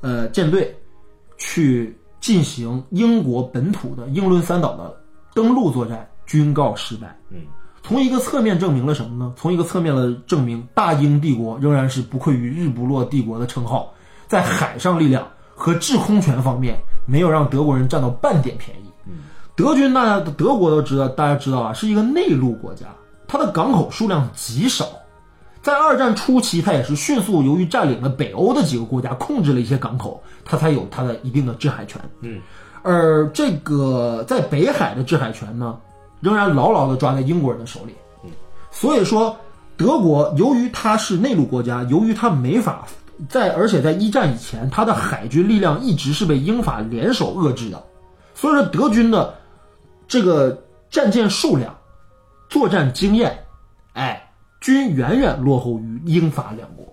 [0.00, 0.74] 呃舰队
[1.36, 4.94] 去进行英国本土的英伦三岛的
[5.34, 7.16] 登陆作战，均告失败。
[7.30, 7.38] 嗯。
[7.80, 9.32] 从一个侧面证明了什么呢？
[9.34, 13.94] 从一个侧面的证明大英帝国仍然是不愧于日不落帝国的称号，
[14.26, 18.90] 在海上力量和制空权方面没有让德国人占到半点便宜。
[19.56, 22.86] 德军大家德国都知道，大家知道啊，是一个内陆国家，
[23.28, 24.88] 它的港口数量极少。
[25.62, 32.00] 在二战初期，它也是迅速由于占领了北欧的几个国家，控制了一些港口，它才有它的一定的制海权。
[32.22, 32.40] 嗯，
[32.82, 35.78] 而这个在北海的制海权呢？
[36.20, 38.30] 仍然牢牢地抓在英国人的手里，嗯
[38.72, 39.36] 所以说
[39.76, 42.88] 德国由于它是内陆国家，由于它没法
[43.28, 47.80] 在，而且在一战以前，它的海军力量一直是被英法联手遏制的，
[48.34, 49.32] 所以说德军的
[50.08, 50.60] 这个
[50.90, 51.72] 战舰数量、
[52.48, 53.44] 作战经验，
[53.92, 54.30] 哎，
[54.60, 56.86] 均远远落后于英法两国，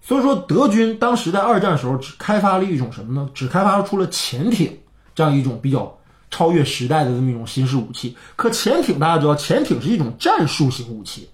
[0.00, 3.28] 所以说德军当时在二战时候只开发了一种什么呢？
[3.34, 4.78] 只开发出了潜艇
[5.14, 5.96] 这样一种比较。
[6.32, 11.28] 超越时代的这么一种新式武器，可潜艇大家知道，潜艇是一种战术型武器，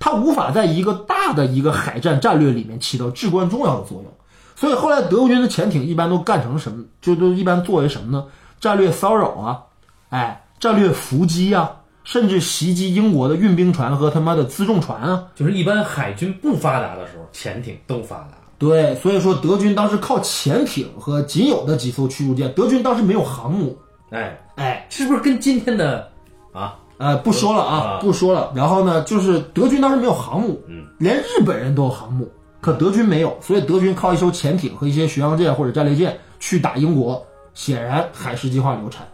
[0.00, 4.10] 它无法在一个大的一个海战战略里面起到至关重要的作用。
[4.56, 6.82] 所以后来德国军的潜艇一般都干成什么？
[7.02, 8.24] 就都一般作为什么呢？
[8.58, 9.64] 战略骚扰啊，
[10.08, 11.77] 哎，战略伏击啊，
[12.08, 15.26] 甚至袭击英国的运兵船和他妈的辎重船啊。
[15.34, 18.28] 就是一般海军不发达的时候，潜艇都发达。
[18.56, 23.76] 对，所以说德军当时靠潜艇和仅有的几艘驱逐舰，德军当时没有航母。
[24.08, 26.10] 哎哎，是不是跟今天的
[26.50, 26.78] 啊？
[26.96, 28.54] 呃，不说了啊，不说了。
[28.56, 32.26] 然后呢，就是德军当时没有航母，嗯，连日本人都有航母，
[32.62, 39.06] 可德军没有，所以德军靠一艘潜艇和一些巡洋舰或者战列舰去打英国，显然海事计划流产。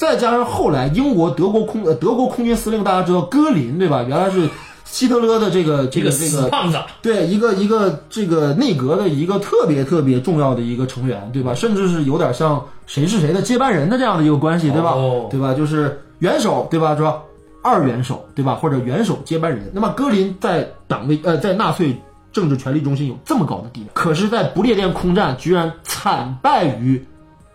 [0.00, 4.02] 再加上后来英国德国空呃德国空军司令大家知道戈林对吧？
[4.08, 4.48] 原来是。
[4.86, 11.54] 希特勒的这个 这个这个胖子，对一个一个这个内阁的一个特别特别重要的一个成员，对吧？
[11.54, 14.94] 甚至是有点像谁是谁的接班人的这样的一个关系，对吧？
[15.30, 15.54] 对吧？
[15.54, 16.96] 就是元首，对吧？
[16.96, 17.22] 是吧？
[17.62, 18.56] 二元首，对吧？
[18.56, 19.70] 或者元首接班人。
[19.72, 21.96] 那么戈林在党内呃在纳粹
[22.32, 27.06] 政治权力中心有这么高的地位，可是，在不列颠空战居然惨败于。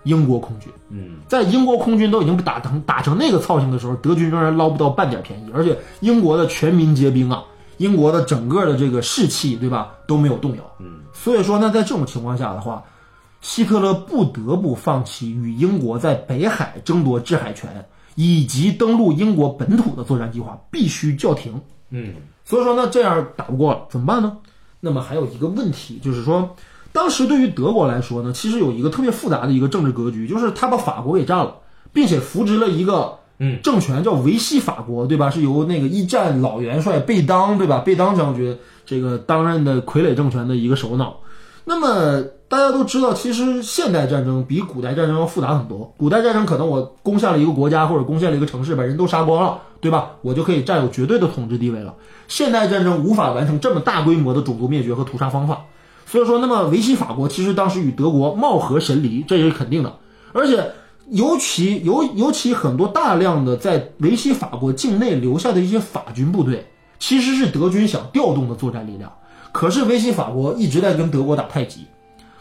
[0.05, 7.43] 英国空军，嗯，在英国空军都已经被打成打成那个操性的时候，德军仍然捞不到半点便宜，而且英国的全民皆兵啊，
[7.77, 12.83] 英国的整个的这个士气，对吧，都没有动摇，嗯，所以说呢，在这种情况下的话，
[13.41, 22.13] 希特勒不得不放弃与英国在北海争夺制海权以及登陆英国本土的作战计划，必须叫停，嗯，
[22.45, 24.37] 所以说呢，这样打不过了怎么办呢？
[24.79, 26.55] 那么还有一个问题就是说。
[26.95, 31.55] 当时对于德国来说呢，其实有一个特别复杂的一个政治格局，就是他把法国给占了，
[31.91, 35.29] 并且扶植了一个嗯政权叫维系法国，对吧？
[35.29, 37.79] 是由那个一战老元帅贝当，对吧？
[37.79, 41.17] 贝当将军这个担任的傀儡政权的一个首脑。
[41.65, 45.93] 那么大家都知道，其实现代战争比古代战争要复杂很多。
[45.97, 50.11] 古代战争可能我攻下了一个国家或者攻下了一个城市，把人都杀光了，对吧？
[50.21, 51.93] 我就可以占有绝对的统治地位了。
[52.29, 55.65] 现代战争无法完成这么大规模的种族灭绝和屠杀方法。
[56.15, 59.93] 所以说，那么维希法国其实当时与德国貌合神离，这也是肯定的。
[60.31, 60.71] 而且，
[61.09, 66.67] 尤其尤尤其很多大量的在维希法国境内留下的一些法军部队，
[66.99, 69.11] 其实是德军想调动的作战力量。
[69.51, 71.81] 可是维希法国一直在跟德国打太极，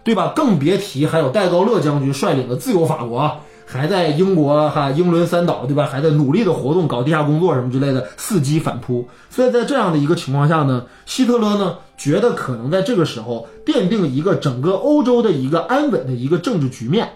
[0.05, 0.33] 对吧？
[0.37, 3.41] 更别提还有戴高乐将军率领的自由法国。
[3.67, 5.87] 还在英国哈英伦三岛对吧？
[5.87, 9.07] 还在努力的活动，搞地下工作什么之类的，伺机反扑。
[9.31, 17.09] 所以在这样的一个情况下呢，希特勒呢觉得可能在这个时候奠定一个整个欧洲的一个安稳的一个政治局面，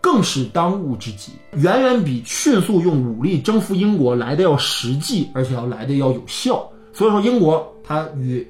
[0.00, 6.68] 更是当务之急，远远比迅速用武力征服英国来的要实际，而且要来的要有效。
[6.92, 8.46] 所以说，英国它与。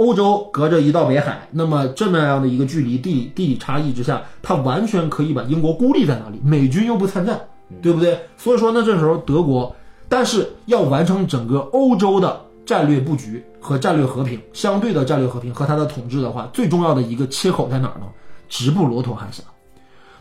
[0.00, 6.40] 欧洲隔着一道北海，那么这么样的一个距离，地理地理差异之下，它完全可以把英国孤立在那里。
[6.42, 7.38] 美军又不参战，
[7.82, 8.18] 对不对？
[8.38, 9.76] 所以说呢，这时候德国，
[10.08, 18.06] 但是要完成整个欧洲的战略布局和战略和平，相对的战略和平和它的统治的话，最重要的一个切口在哪儿呢？
[18.48, 19.42] 直布罗陀海峡。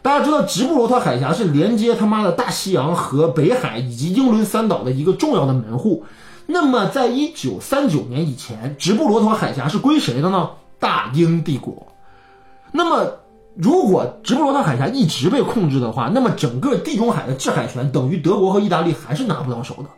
[0.01, 6.03] 大家知道，直布罗陀海峡是连接他妈的大西洋和北海以及英伦三岛的一个重要的门户。
[6.51, 10.49] 那么，在一九三九年以前，直布罗陀海峡是归谁的呢？
[10.79, 11.85] 大英帝国。
[12.71, 13.19] 那么，
[13.55, 19.89] 如果直布罗陀海峡一直被控制的话，那么整个地中海的制海权等于德国和意大利还是拿不到手的。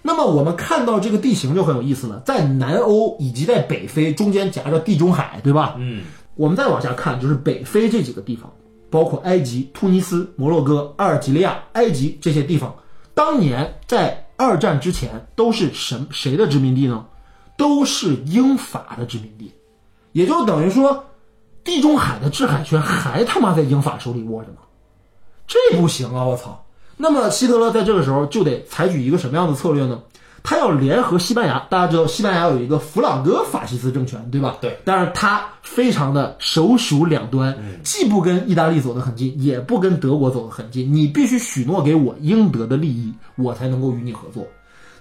[0.00, 5.74] 那么，我们看到这个地形就很有意思了，在南欧以及在北非中间夹着地中海，对吧？
[5.78, 6.04] 嗯，
[6.36, 8.48] 我们再往下看，就是北非这几个地方，
[8.90, 12.72] 包括埃及、突尼斯、摩洛哥、阿尔及利亚、埃及这些地方，
[13.12, 17.06] 当年在二战之前都是什谁的殖民地呢？
[17.56, 19.52] 都是英法的殖民地，
[20.10, 21.04] 也就等于说，
[21.62, 24.58] 地中海的制海权还他妈在英法手里握着呢，
[25.46, 26.24] 这不行啊！
[26.24, 26.64] 我操！
[26.96, 30.02] 那么希特勒在这个时候就得采取一个什么样的策略呢？
[30.44, 34.58] 他要联合西班牙，大家知道西班牙有一个弗朗哥法西斯政权，对吧？
[34.60, 34.78] 对。
[34.84, 40.92] 但是他非常的首鼠两端，既不跟意大利走得很近，也不跟德国走得很近。
[40.92, 44.46] 你必须许诺给我应得的利益，我才能够与你合作。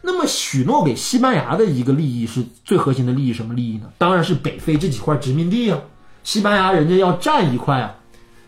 [0.01, 3.89] 那么许诺给西班牙的一个利益是最核心的利益，什么利益呢？
[3.97, 5.77] 当然是北非这几块殖民地啊，
[6.23, 7.93] 西班牙人家要占一块啊，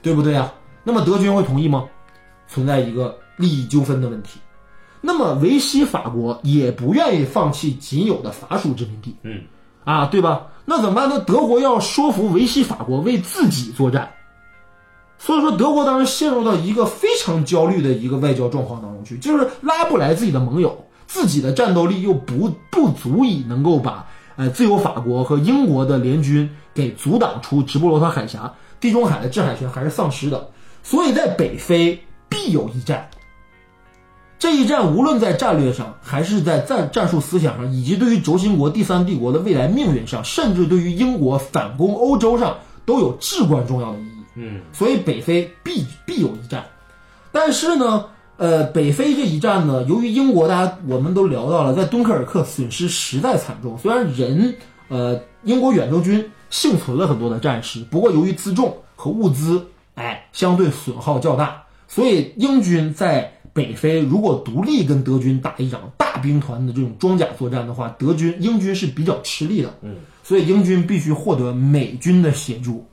[0.01, 0.49] 对不对啊？
[0.85, 1.83] 那么德军会同意吗？
[2.47, 3.13] 存在一个。
[3.37, 4.39] 利益纠纷的问题，
[5.07, 9.43] 那么维希法国也不愿意放弃仅有的法属殖民地，嗯，
[9.83, 10.47] 啊，对吧？
[10.65, 11.19] 那怎么办呢？
[11.19, 14.09] 德国要说服维希法国为自己作战，
[15.19, 30.49] 所以说德国当时陷入到一个非常焦虑的一个外交状况当中去，就是拉不来自己的盟友，自己的战斗力又不不足以能够把呃自由法国和英国的联军给阻挡出直布罗陀海峡，地中海的制海权还是丧失的，
[30.81, 33.07] 所以在北非必有一战。
[34.37, 44.23] 这一战无论在战略上，还是在战战术思想上，以及对于轴心国第三帝国的未来命运上，甚至对于英国反攻欧洲上，都有至关重要的意义。
[44.35, 46.65] 嗯，所以北非必必有一战。
[47.31, 53.77] 但是呢，呃，北非这一战呢，由于英国大家我们都聊到了，在敦刻尔克损失实在惨重。
[53.77, 54.55] 虽然人，
[54.89, 63.31] 呃，英国远征军幸存了很多的战士，不过由于辎重和物资，哎，相对损耗较大，所以英军在。
[63.55, 69.73] 北非如果独立跟德军打一场大兵团的这种装甲作战的话，德军英军是比较吃力的。
[69.81, 72.85] 嗯，所以英军必须获得美军的协助。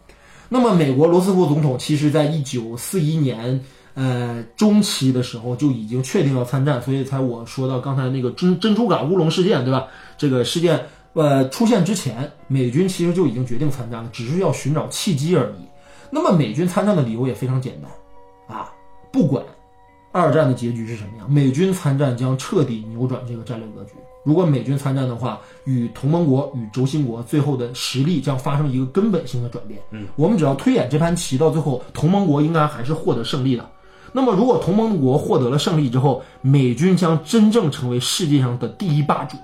[0.48, 3.60] 那么，美国罗斯福总统其实在一九四一年
[3.94, 9.88] 呃中期的时候就已经确定要参战，所以才我说到刚才那个珍珍珠港乌龙事件，对吧？
[10.16, 10.80] 这个事件
[11.14, 15.66] 呃出现之前，美军其实就已经决定参战了，只是要寻找契机而已。
[16.08, 18.70] 那么，美军参战的理由也非常简单啊，
[19.10, 19.44] 不管。
[20.12, 21.30] 二战的结局是什么样？
[21.30, 23.92] 美军参战将彻底扭转这个战略格局。
[24.24, 29.80] 如果美军参战的话，与同盟国与轴心国最后的实力将发生一个根本性的转变。
[29.90, 33.68] 嗯，我们只要推演这盘棋，到最后同盟国应该还是获得胜利的。
[34.12, 39.36] 那么，如果同盟国获得了胜利之后，美军将真正成为世界上的第一霸主，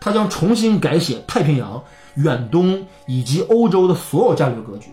[0.00, 1.82] 他将重新改写太平洋、
[2.16, 4.90] 远东以及欧洲的所有战略格局。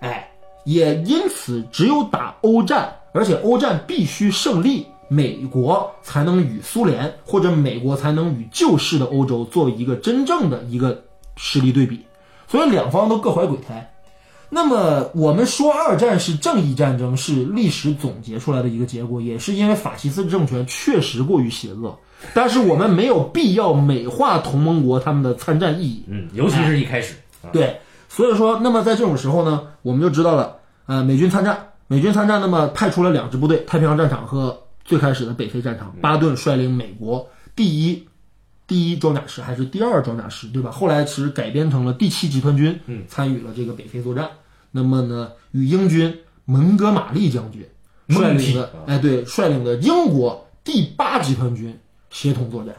[0.00, 0.28] 哎，
[0.64, 2.92] 也因此，只有打欧战。
[3.12, 11.02] 而且欧战必须胜利，美国才能与苏联或者美国才能与旧式的欧洲作为一个真正的一个
[11.36, 12.04] 实力对比，
[12.46, 13.90] 所以两方都各怀鬼胎。
[14.50, 21.98] 那么我们说二战是正义战争，是历史总结出来的一个结果，也是因为法西斯政权确实过于邪恶。
[22.34, 27.14] 但是我们没有必要美化同盟国他们的参战意义，嗯，尤其是一开始，
[27.52, 31.67] 对，所以说，那么在这种时候呢，我们就知道了，呃，美军参战。
[31.90, 35.94] 美军参战，那么派出了两支部队：太平洋战场和最开始的北非战场。
[36.02, 38.06] 巴顿率领美国第一
[38.66, 40.70] 第一装甲师还是第二装甲师，对吧？
[40.70, 44.28] 后来其实改编成了第七集团军，参与了这个北非作战。
[44.70, 47.66] 那么呢，与英军蒙哥马利将军
[48.06, 52.74] 率领的，哎，对，率领的英国第八集团军协同作战，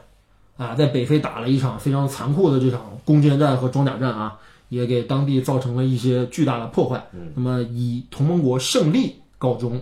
[0.57, 4.37] 啊，在北非打了一场非常残酷的这场攻坚战和装甲战啊。
[4.69, 7.03] 也给当地造成了一些巨大的破坏。
[7.35, 9.81] 那么以同盟国胜利告终，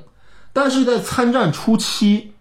[0.52, 2.32] 但是在参战初期，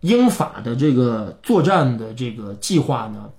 [0.00, 3.30] 英法的这个作战的这个计划呢，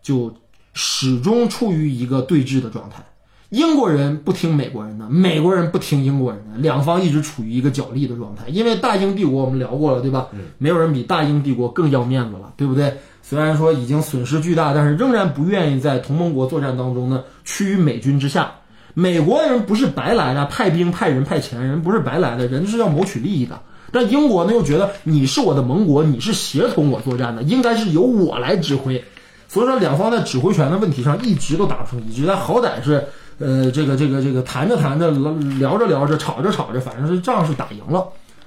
[0.00, 0.32] 就
[0.72, 3.04] 始终处于一个对峙的状态。
[3.50, 8.46] 英国人不听美国人的，美国人不听英国人的，两方一直处于一个角力的状态。
[8.48, 10.28] 因为大英帝国我们聊过了，对吧？
[10.58, 12.94] 没有人比大英帝国更要面子了，对不对？
[13.22, 18.52] 虽然说已经损失巨大，但是仍然不愿意在同盟国作战当中呢趋于美军之下。
[18.92, 23.58] 美国人不是白来的，派兵派人派钱，人不是白来的，人是要谋取利益的。
[23.90, 29.02] 但英国呢又觉得你是我的盟国，你是协同我作战的，应该是由我来指挥。
[29.48, 33.02] 所以说，两方在指挥权的问题上一直都打不成一致，但好歹是，
[33.38, 35.10] 呃，这个这个这个谈着谈着，
[35.58, 38.06] 聊着聊着，吵着吵着，反正是仗是打赢了，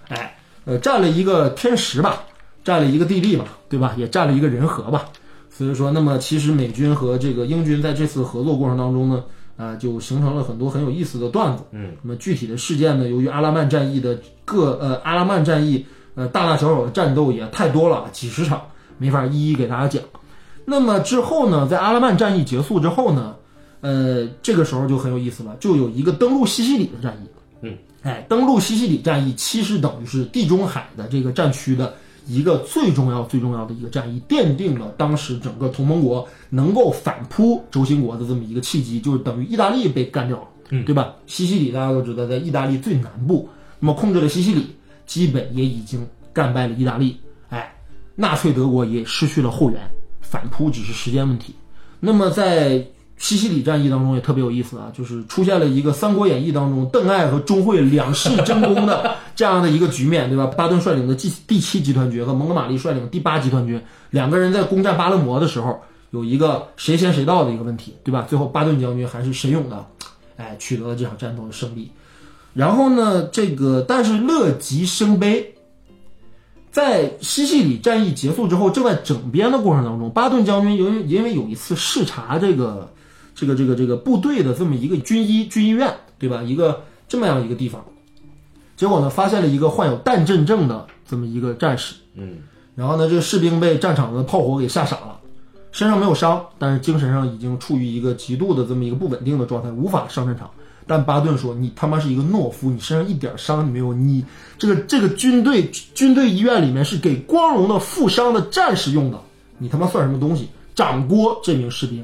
[0.09, 2.21] 哎，呃，占了一个天时吧，
[2.63, 3.93] 占了一个地利吧，对吧？
[3.97, 5.05] 也占了一个人和吧。
[5.61, 9.23] 所以说，那么其实美军和这个英军在这次合作过程当中呢，
[9.57, 11.63] 啊，就形成了很多很有意思的段子。
[11.69, 15.85] 嗯，那么具体的事件呢，由于阿拉曼战役的各呃阿拉曼战役
[16.15, 18.59] 呃大大小小的战斗也太多了，几十场，
[18.97, 20.01] 没法一一给大家讲。
[20.65, 23.35] 那么之后呢，在阿拉曼战役结束之后呢，
[23.81, 27.27] 呃，这个时候就很有意思了，就有一个登陆西西里的战役。
[27.61, 31.93] 嗯，哎，登陆西西里战役其实等于是地中海的这个战区的
[32.27, 41.15] 一个最重要、最重要的一个战役，奠定了当时整个同盟国能够反扑轴心国的这么一个契机，就是等于意大利被干掉了，嗯，对吧？
[41.27, 43.49] 西西里大家都知道，在意大利最南部，
[43.79, 47.17] 那么控制了西西里，基本也已经干败了意大利，
[47.49, 47.73] 哎，
[48.15, 49.79] 纳粹德国也失去了后援。
[50.21, 51.53] 反扑只是时间问题。
[51.99, 52.87] 那么在
[53.21, 60.47] 西西里战役当中也特别有意思啊，就是出现了一个《三国演义》当中邓艾和钟会两世争功的 这样的一个局面，对吧？
[60.47, 68.25] 巴顿率领的第第七集团军和蒙哥马利率领第八集团军两个人在攻占巴勒摩的时候，有一个谁先谁到的一个问题，对吧？
[68.27, 69.85] 最后巴顿将军还是神勇的，
[70.37, 71.91] 哎，取得了这场战斗的胜利。
[72.55, 75.53] 然后呢，这个但是乐极生悲。
[76.71, 82.89] 在西西里战役结束之后，正在整编的过程当中，巴顿将军由于因为有一次视察这个
[83.41, 86.43] 这个这个这个部队的这么一个军医军医院，对吧？
[86.43, 87.83] 一个这么样一个地方，
[88.77, 92.37] 结果呢，发现了一个患有弹震症的这么一个战士，嗯，
[92.75, 95.19] 然后呢，这个士兵被战场的炮火给吓傻了，
[95.71, 100.47] 身上没有伤，但是精神上已经处于一个极度的这么一个不稳定的状态，无法上战场。
[100.85, 103.91] 但巴顿说：“你他妈是一个懦夫，你身上一点伤都没有。
[103.91, 104.23] 你
[104.59, 109.19] 这个这个军队军队医院里面是给光荣的负伤的战士用的，
[109.57, 112.03] 你他妈算什么东西？”掌掴这名士兵，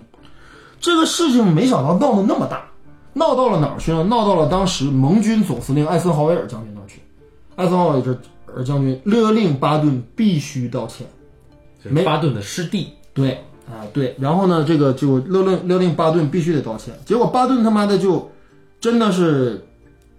[0.80, 2.66] 这个事情没想到闹得那么大，
[3.14, 4.04] 闹到了哪儿去呢？
[4.04, 7.02] 闹到了当时盟军总司令艾森豪威尔将军那儿去。
[7.56, 8.04] 艾森豪威
[8.56, 11.06] 尔将军勒令巴顿必须道歉，
[11.84, 12.90] 没巴顿的师弟。
[13.14, 13.32] 对
[13.68, 14.16] 啊，对。
[14.20, 16.94] 然后呢，这个就勒令勒令巴顿必须得道歉。
[17.06, 18.30] 结果巴顿他妈的就。
[18.80, 19.66] 真的是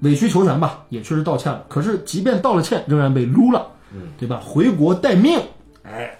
[0.00, 1.64] 委曲求全吧，也确实道歉了。
[1.68, 4.42] 可是即便道了歉，仍然被撸了，嗯，对吧？
[4.44, 5.38] 回国待命，
[5.84, 6.18] 哎，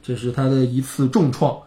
[0.00, 1.58] 这是他的一次重创。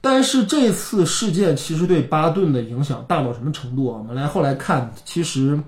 [0.00, 3.98] 但是这次事件其实对巴顿的影响大到什么程度啊？
[3.98, 5.60] 我们来后来看，其实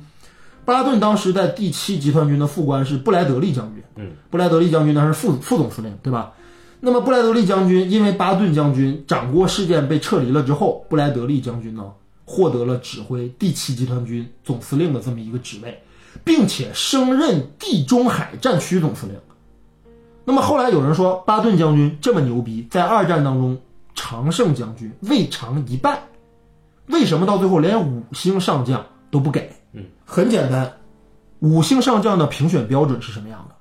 [0.64, 6.32] 巴顿当时在第七集团军的副官是布莱德利将军，嗯，布莱德利将军当时副副总司令，对吧？
[6.80, 11.84] 那么布莱德利将军因为巴顿将军掌掴事件被撤离了之后，布莱德利将军呢？
[12.24, 15.82] 获得了指挥第七集团军总司令的这么一个职位，
[16.24, 19.16] 并且升任地中海战区总司令。
[20.24, 23.58] 那么后来有人说，巴顿将军这么牛逼，在二战当中
[23.94, 26.02] 常胜将军未尝一败，
[26.86, 29.52] 为什么到最后连五星上将都不给？
[29.72, 30.72] 嗯，很简单，
[31.40, 33.54] 五星上将的评选标准是什么样的？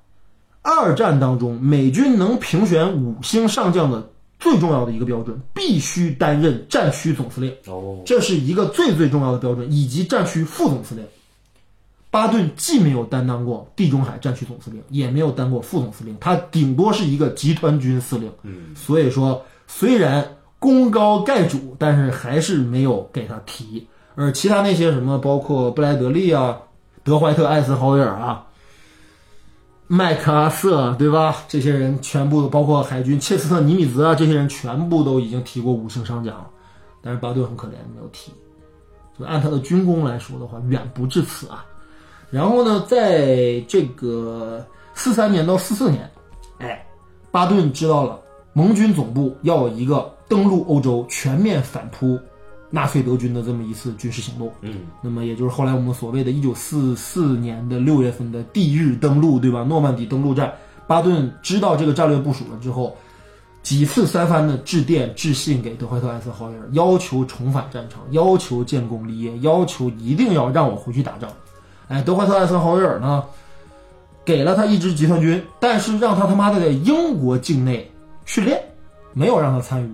[0.61, 4.09] 二战当中，美军能评选五星上将的。
[4.39, 7.53] 最重要的一个标准，必须担任战区总司令。
[7.67, 11.05] 哦，这是一个最最重要的标准，以及战区副总司令。
[12.09, 18.31] 巴顿既没有担当过地中海战区总司令，也没有当过副总司令，他顶多是一个集团军司令。
[18.41, 23.87] 嗯，所以说虽然功高盖主，但是还是没有给他提。
[24.15, 26.57] 而其他那些什么，包括布莱德利啊、
[27.05, 28.45] 德怀特·艾森豪威尔啊。
[29.87, 31.37] 麦克阿瑟，对吧？
[31.47, 36.47] 这些人全部包括海军切斯特尼米兹啊，这些人全部都已经提过五星上将了，
[37.01, 38.33] 但是巴顿很可怜，没有提。
[39.17, 41.65] 就按他的军功来说的话，远不至此啊。
[42.29, 44.63] 然后呢，在这个
[44.93, 46.09] 四三年到四四年，
[46.59, 46.85] 哎，
[47.31, 48.19] 巴顿知道了
[48.53, 52.19] 盟军总部要有一个登陆欧洲、全面反扑。
[52.73, 59.61] 纳粹德军的这么一次军事行动，嗯，那么也就是后来我们所谓的1944年的六月份的地日登陆，对吧？
[59.65, 60.53] 诺曼底登陆战，
[60.87, 62.95] 巴顿知道这个战略部署了之后，
[63.61, 71.29] 几次三番的致电致信给德怀特·艾森豪威尔，要求重返战场，要求建功立业，要求一定要让我回去打仗。
[71.89, 73.21] 哎，德怀特·艾森豪威尔呢，
[74.23, 77.90] 给了他一支集团军，但是让他他妈的在英国境内
[78.31, 78.63] 训练，
[79.11, 79.91] 没有让他参与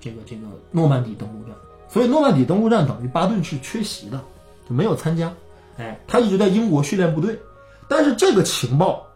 [0.00, 0.42] 这个这个
[0.72, 1.54] 诺曼底登陆战。
[1.88, 4.20] 所以诺曼底登陆战等于巴顿是缺席的，
[4.68, 5.32] 就没有参加。
[5.76, 7.38] 哎，他一直在英国训练部队，
[7.86, 9.06] 但是这个情报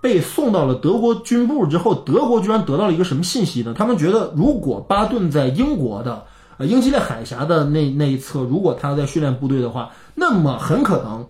[0.00, 3.74] 被送到了德国军部之后，德国居然得到了一个什么信息呢？
[3.76, 6.24] 他们觉得，如果巴顿在英国的
[6.56, 11.26] 呃英吉利海峡的那那一侧，如果他在训练部队的话，那么很可能。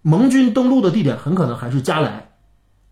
[0.00, 2.30] 盟军登陆的地点很可能还是加莱。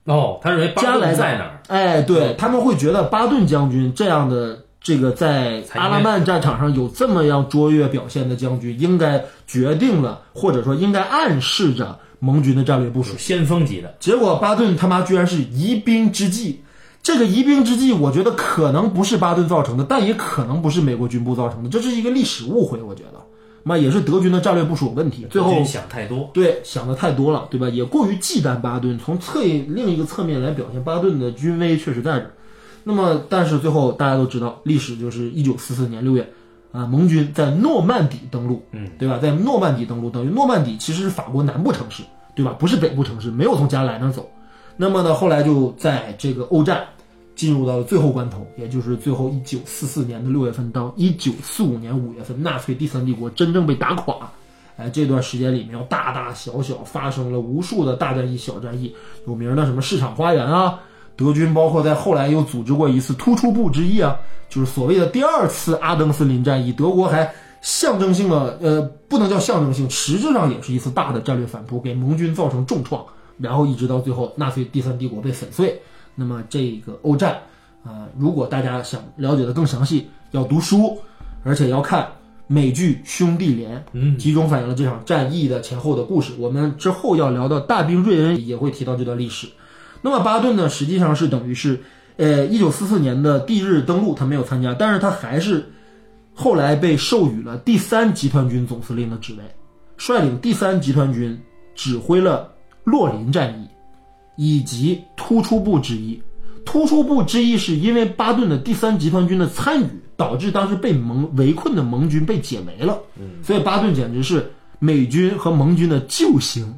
[0.04, 1.62] 哦，他认为巴顿在哪儿？
[1.68, 13.16] 哎，对他们会觉得巴顿将军这样的这个在阿拉曼战场上有这么样卓越表现的将军，应该决定了，或者说应该暗示着盟军的战略部署。
[13.16, 16.62] 先锋级的，结果巴顿他妈居然是疑兵之计。
[17.00, 22.80] 这个疑兵之计，我觉得可能不是巴顿造成的，但也可能不是美国军部造成的，这是一个历史误会。
[22.80, 23.18] 我觉得，
[23.64, 25.26] 那也是德军的战略部署有问题。
[25.30, 26.30] 最后想太多。
[26.34, 27.68] 对，想的太多了，对吧？
[27.68, 32.30] 也过于忌惮巴顿，从侧另一个侧面来表现巴顿的军威确实在这儿。
[32.84, 36.28] 那么，但是最后大家都知道，历史就是一九四四年六月，
[36.72, 39.18] 啊，盟军在诺曼底登陆，嗯，对吧？
[39.18, 42.02] 在诺曼底登陆，等于诺曼底其实是法国南部城市，
[42.34, 42.56] 对吧？
[42.58, 44.28] 不是北部城市，没有从加莱那儿走。
[44.76, 46.84] 那么呢，后来就在这个欧战
[47.42, 54.30] 进入到了最后关头，也就是最后一九四四年的六月份到一九四五年五月份，纳粹第三帝国真正被打垮。
[54.76, 58.94] 哎，这段时间里面，大大小小发生了无数的大战役、小战役，
[59.26, 60.78] 有名的什么市场花园啊，
[61.16, 64.16] 德军包括在后来又组织过一次突出部之役啊，
[64.48, 67.28] 就是所谓的第二次阿登森林战役，德国还
[67.60, 73.04] 象征性的，呃，不能叫象征性，实质上也是一次大的战略反扑，给盟军造成重创，
[73.36, 75.82] 然后一直到最后纳粹第三帝国被粉碎。
[76.14, 77.38] 那么这个欧战
[77.84, 80.96] 啊、如果大家想了解的更详细，要读书，
[81.42, 82.06] 而且要看
[82.46, 86.32] 美剧《兄弟连》，嗯，集中反映了这场战役的前后的故事。
[86.38, 89.48] 我们之后要聊到大兵瑞恩也会提到这段历史。
[90.00, 91.80] 那么巴顿呢，实际上是等于是，
[92.18, 95.68] 呃，一九四四年的第日登陆他没有参加，但是他还是
[96.34, 99.42] 后来被授予了第三集团军总司令的职位，
[99.96, 101.36] 率领第三集团军
[101.74, 102.52] 指挥了
[102.84, 103.66] 洛林战役
[104.36, 106.20] 以及突出部之一。
[106.64, 112.98] 突出部之一是因为巴顿的第三集团军的参与，导致当时被盟围困的盟军被解围了。
[113.42, 116.72] 所以巴顿简直是美军和盟军的救星。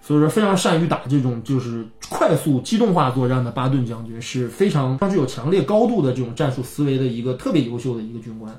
[0.00, 8.58] 所以说，非常善于打这种就是快速机动化作战的巴顿将军是非常具有强烈高度的这种战术思维的一个特别优秀的一个军官。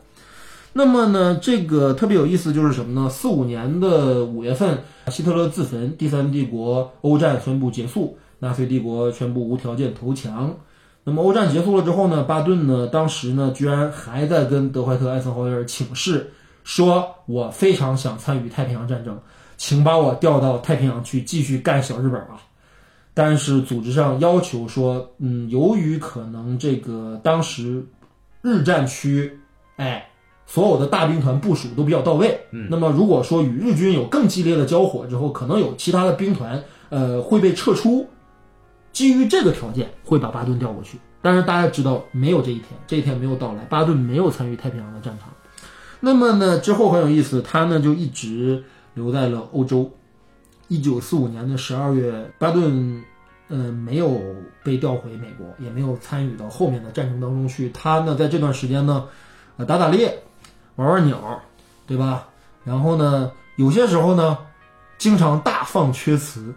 [0.74, 3.10] 那么呢，这个特别有意思就是什么呢？
[3.10, 4.78] 四五年的五月份，
[5.08, 10.56] 希特勒自焚，第三帝国欧战宣布结束，纳粹帝国宣布无条件投降。
[11.04, 16.32] 那么欧战结束了之后呢，巴顿呢，当时呢，居然还在跟德怀特·艾森豪威尔请示，
[16.64, 19.18] 说我非常想参与太平洋战争，
[19.58, 22.42] 请把我调到太平洋去继续干小日本吧。
[23.14, 27.84] 但是组织上要求说，嗯，由于可能这个当时
[28.42, 29.40] 日战区，
[29.78, 30.08] 哎，
[30.46, 38.08] 所有的大兵团部署都比较到位，嗯，那么如果说与日军有更激烈的交火之后，可能有其他的兵团，呃，会被撤出。
[38.92, 41.00] 基于这个条件，会把巴顿调过去。
[41.22, 45.30] 但是大家知道，没有这一天，这一天没有到来，巴顿没有参与太平洋的战场。
[46.00, 48.64] 那么呢，之后很有意思，他呢就一直
[48.94, 49.92] 留在了欧洲。
[50.70, 53.04] 一九四五年的十二月，巴顿
[53.48, 54.22] 呃没有
[54.64, 57.70] 被调回美国，也没有参与到后面的战争当中去。
[57.72, 59.06] 他呢在这段时间呢，
[59.58, 60.18] 呃打打猎，
[60.76, 61.42] 玩玩鸟，
[61.88, 62.28] 对吧？
[62.64, 64.38] 然后呢，有些时候呢，
[65.00, 66.54] 经常大放厥词，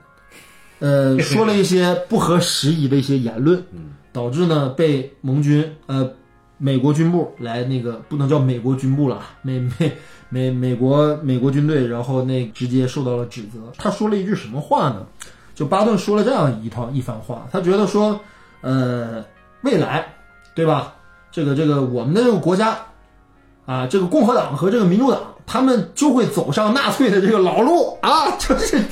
[0.82, 3.64] 呃，说了一些不合时宜的一些言论，
[4.12, 6.10] 导致呢被盟军呃
[6.58, 9.92] 美国军部来那个不能叫美国军部了， 美美
[10.28, 13.60] 美美国美国军队，然后那直接受到了指责。
[13.78, 15.06] 他说了一句什么话呢？
[15.54, 18.18] 就巴顿说了这样一套一番话，他觉得说，
[18.62, 19.24] 呃，
[19.60, 20.14] 未来，
[20.54, 20.94] 对吧？
[21.30, 22.76] 这个这个我们的这个国家
[23.66, 28.36] 啊，这个共和党和这个民主党，他们就会走上纳粹的这个老路啊！
[28.36, 28.82] 就是，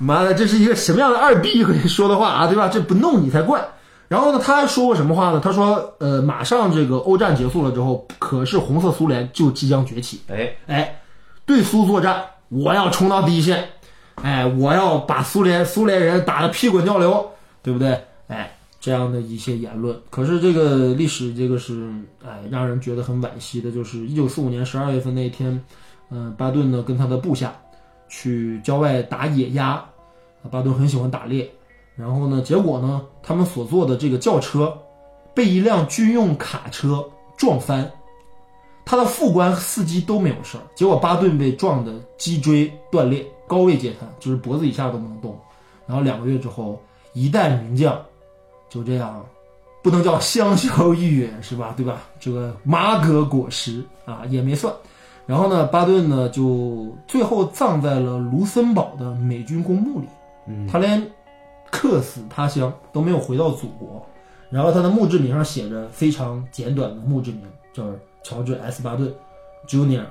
[0.00, 2.68] 妈的，这是一个什么样的二逼可以说的话啊，对吧？
[2.68, 3.64] 这不弄你才怪。
[4.08, 5.40] 然后呢，他还说过什么话呢？
[5.40, 10.20] 他说，呃，马上这个欧战结束了之后，可是红色苏联就即将崛起。
[10.26, 11.00] 哎，哎，
[11.46, 13.68] 对苏作战，我要冲到第一线，
[14.16, 17.24] 哎，我要把苏联苏联人打得屁滚尿流，
[17.62, 18.02] 对不对？
[18.26, 19.96] 哎，这样的一些言论。
[20.10, 21.88] 可是这个历史，这个是
[22.26, 25.62] 哎，让人觉得很惋惜的，就是一九四五年十二月份那一天，
[26.10, 27.52] 嗯、巴顿呢跟他的部下
[28.08, 29.89] 去郊外打野鸭，啊
[30.48, 31.50] 巴顿很喜欢打猎，
[31.96, 34.76] 然后呢，结果呢，他们所坐的这个轿车
[35.34, 37.04] 被一辆军用卡车
[37.36, 37.90] 撞翻。
[38.84, 45.38] 他的副官、司机都没有事儿，结果巴顿被撞的脊椎断裂，高位截瘫，就是脖子以下都不能动。
[45.86, 46.80] 然后两个月之后，
[47.12, 48.00] 一代名将
[48.68, 49.24] 就这样，
[49.82, 51.72] 不能叫香消玉殒是吧？
[51.76, 52.02] 对吧？
[52.18, 54.74] 这个麻葛果实啊也没算。
[55.24, 60.06] 然后呢，巴顿呢就最后葬在了卢森堡的美军公墓里。
[60.50, 61.00] 嗯，他连
[61.70, 64.04] 客死他乡都没有回到祖国。
[64.50, 67.42] 然后他的墓志铭上写着非常简短的墓志铭，
[67.72, 68.82] 就是乔治 ·S.
[68.82, 69.14] 巴顿
[69.68, 70.04] ，Junior，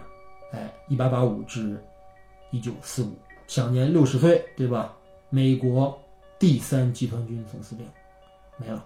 [0.53, 1.77] 哎，一八八五至
[2.49, 3.11] 一九四五，
[3.47, 4.93] 享年六十岁，对吧？
[5.29, 5.95] 美国
[6.39, 7.85] 第三集团军总司令
[8.55, 8.81] 没了，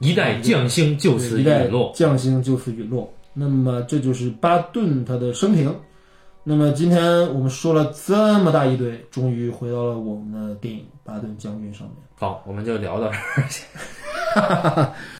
[0.00, 1.90] 一代将星就此一代陨落。
[1.94, 3.10] 将星就此陨落。
[3.32, 5.74] 那么这就是巴顿他的生平。
[6.42, 11.96] 那么今天我们说了这么大一堆，终于回到了我们的电影《巴顿将军》上面。
[12.16, 13.16] 好，我们就聊到这
[14.40, 14.92] 儿。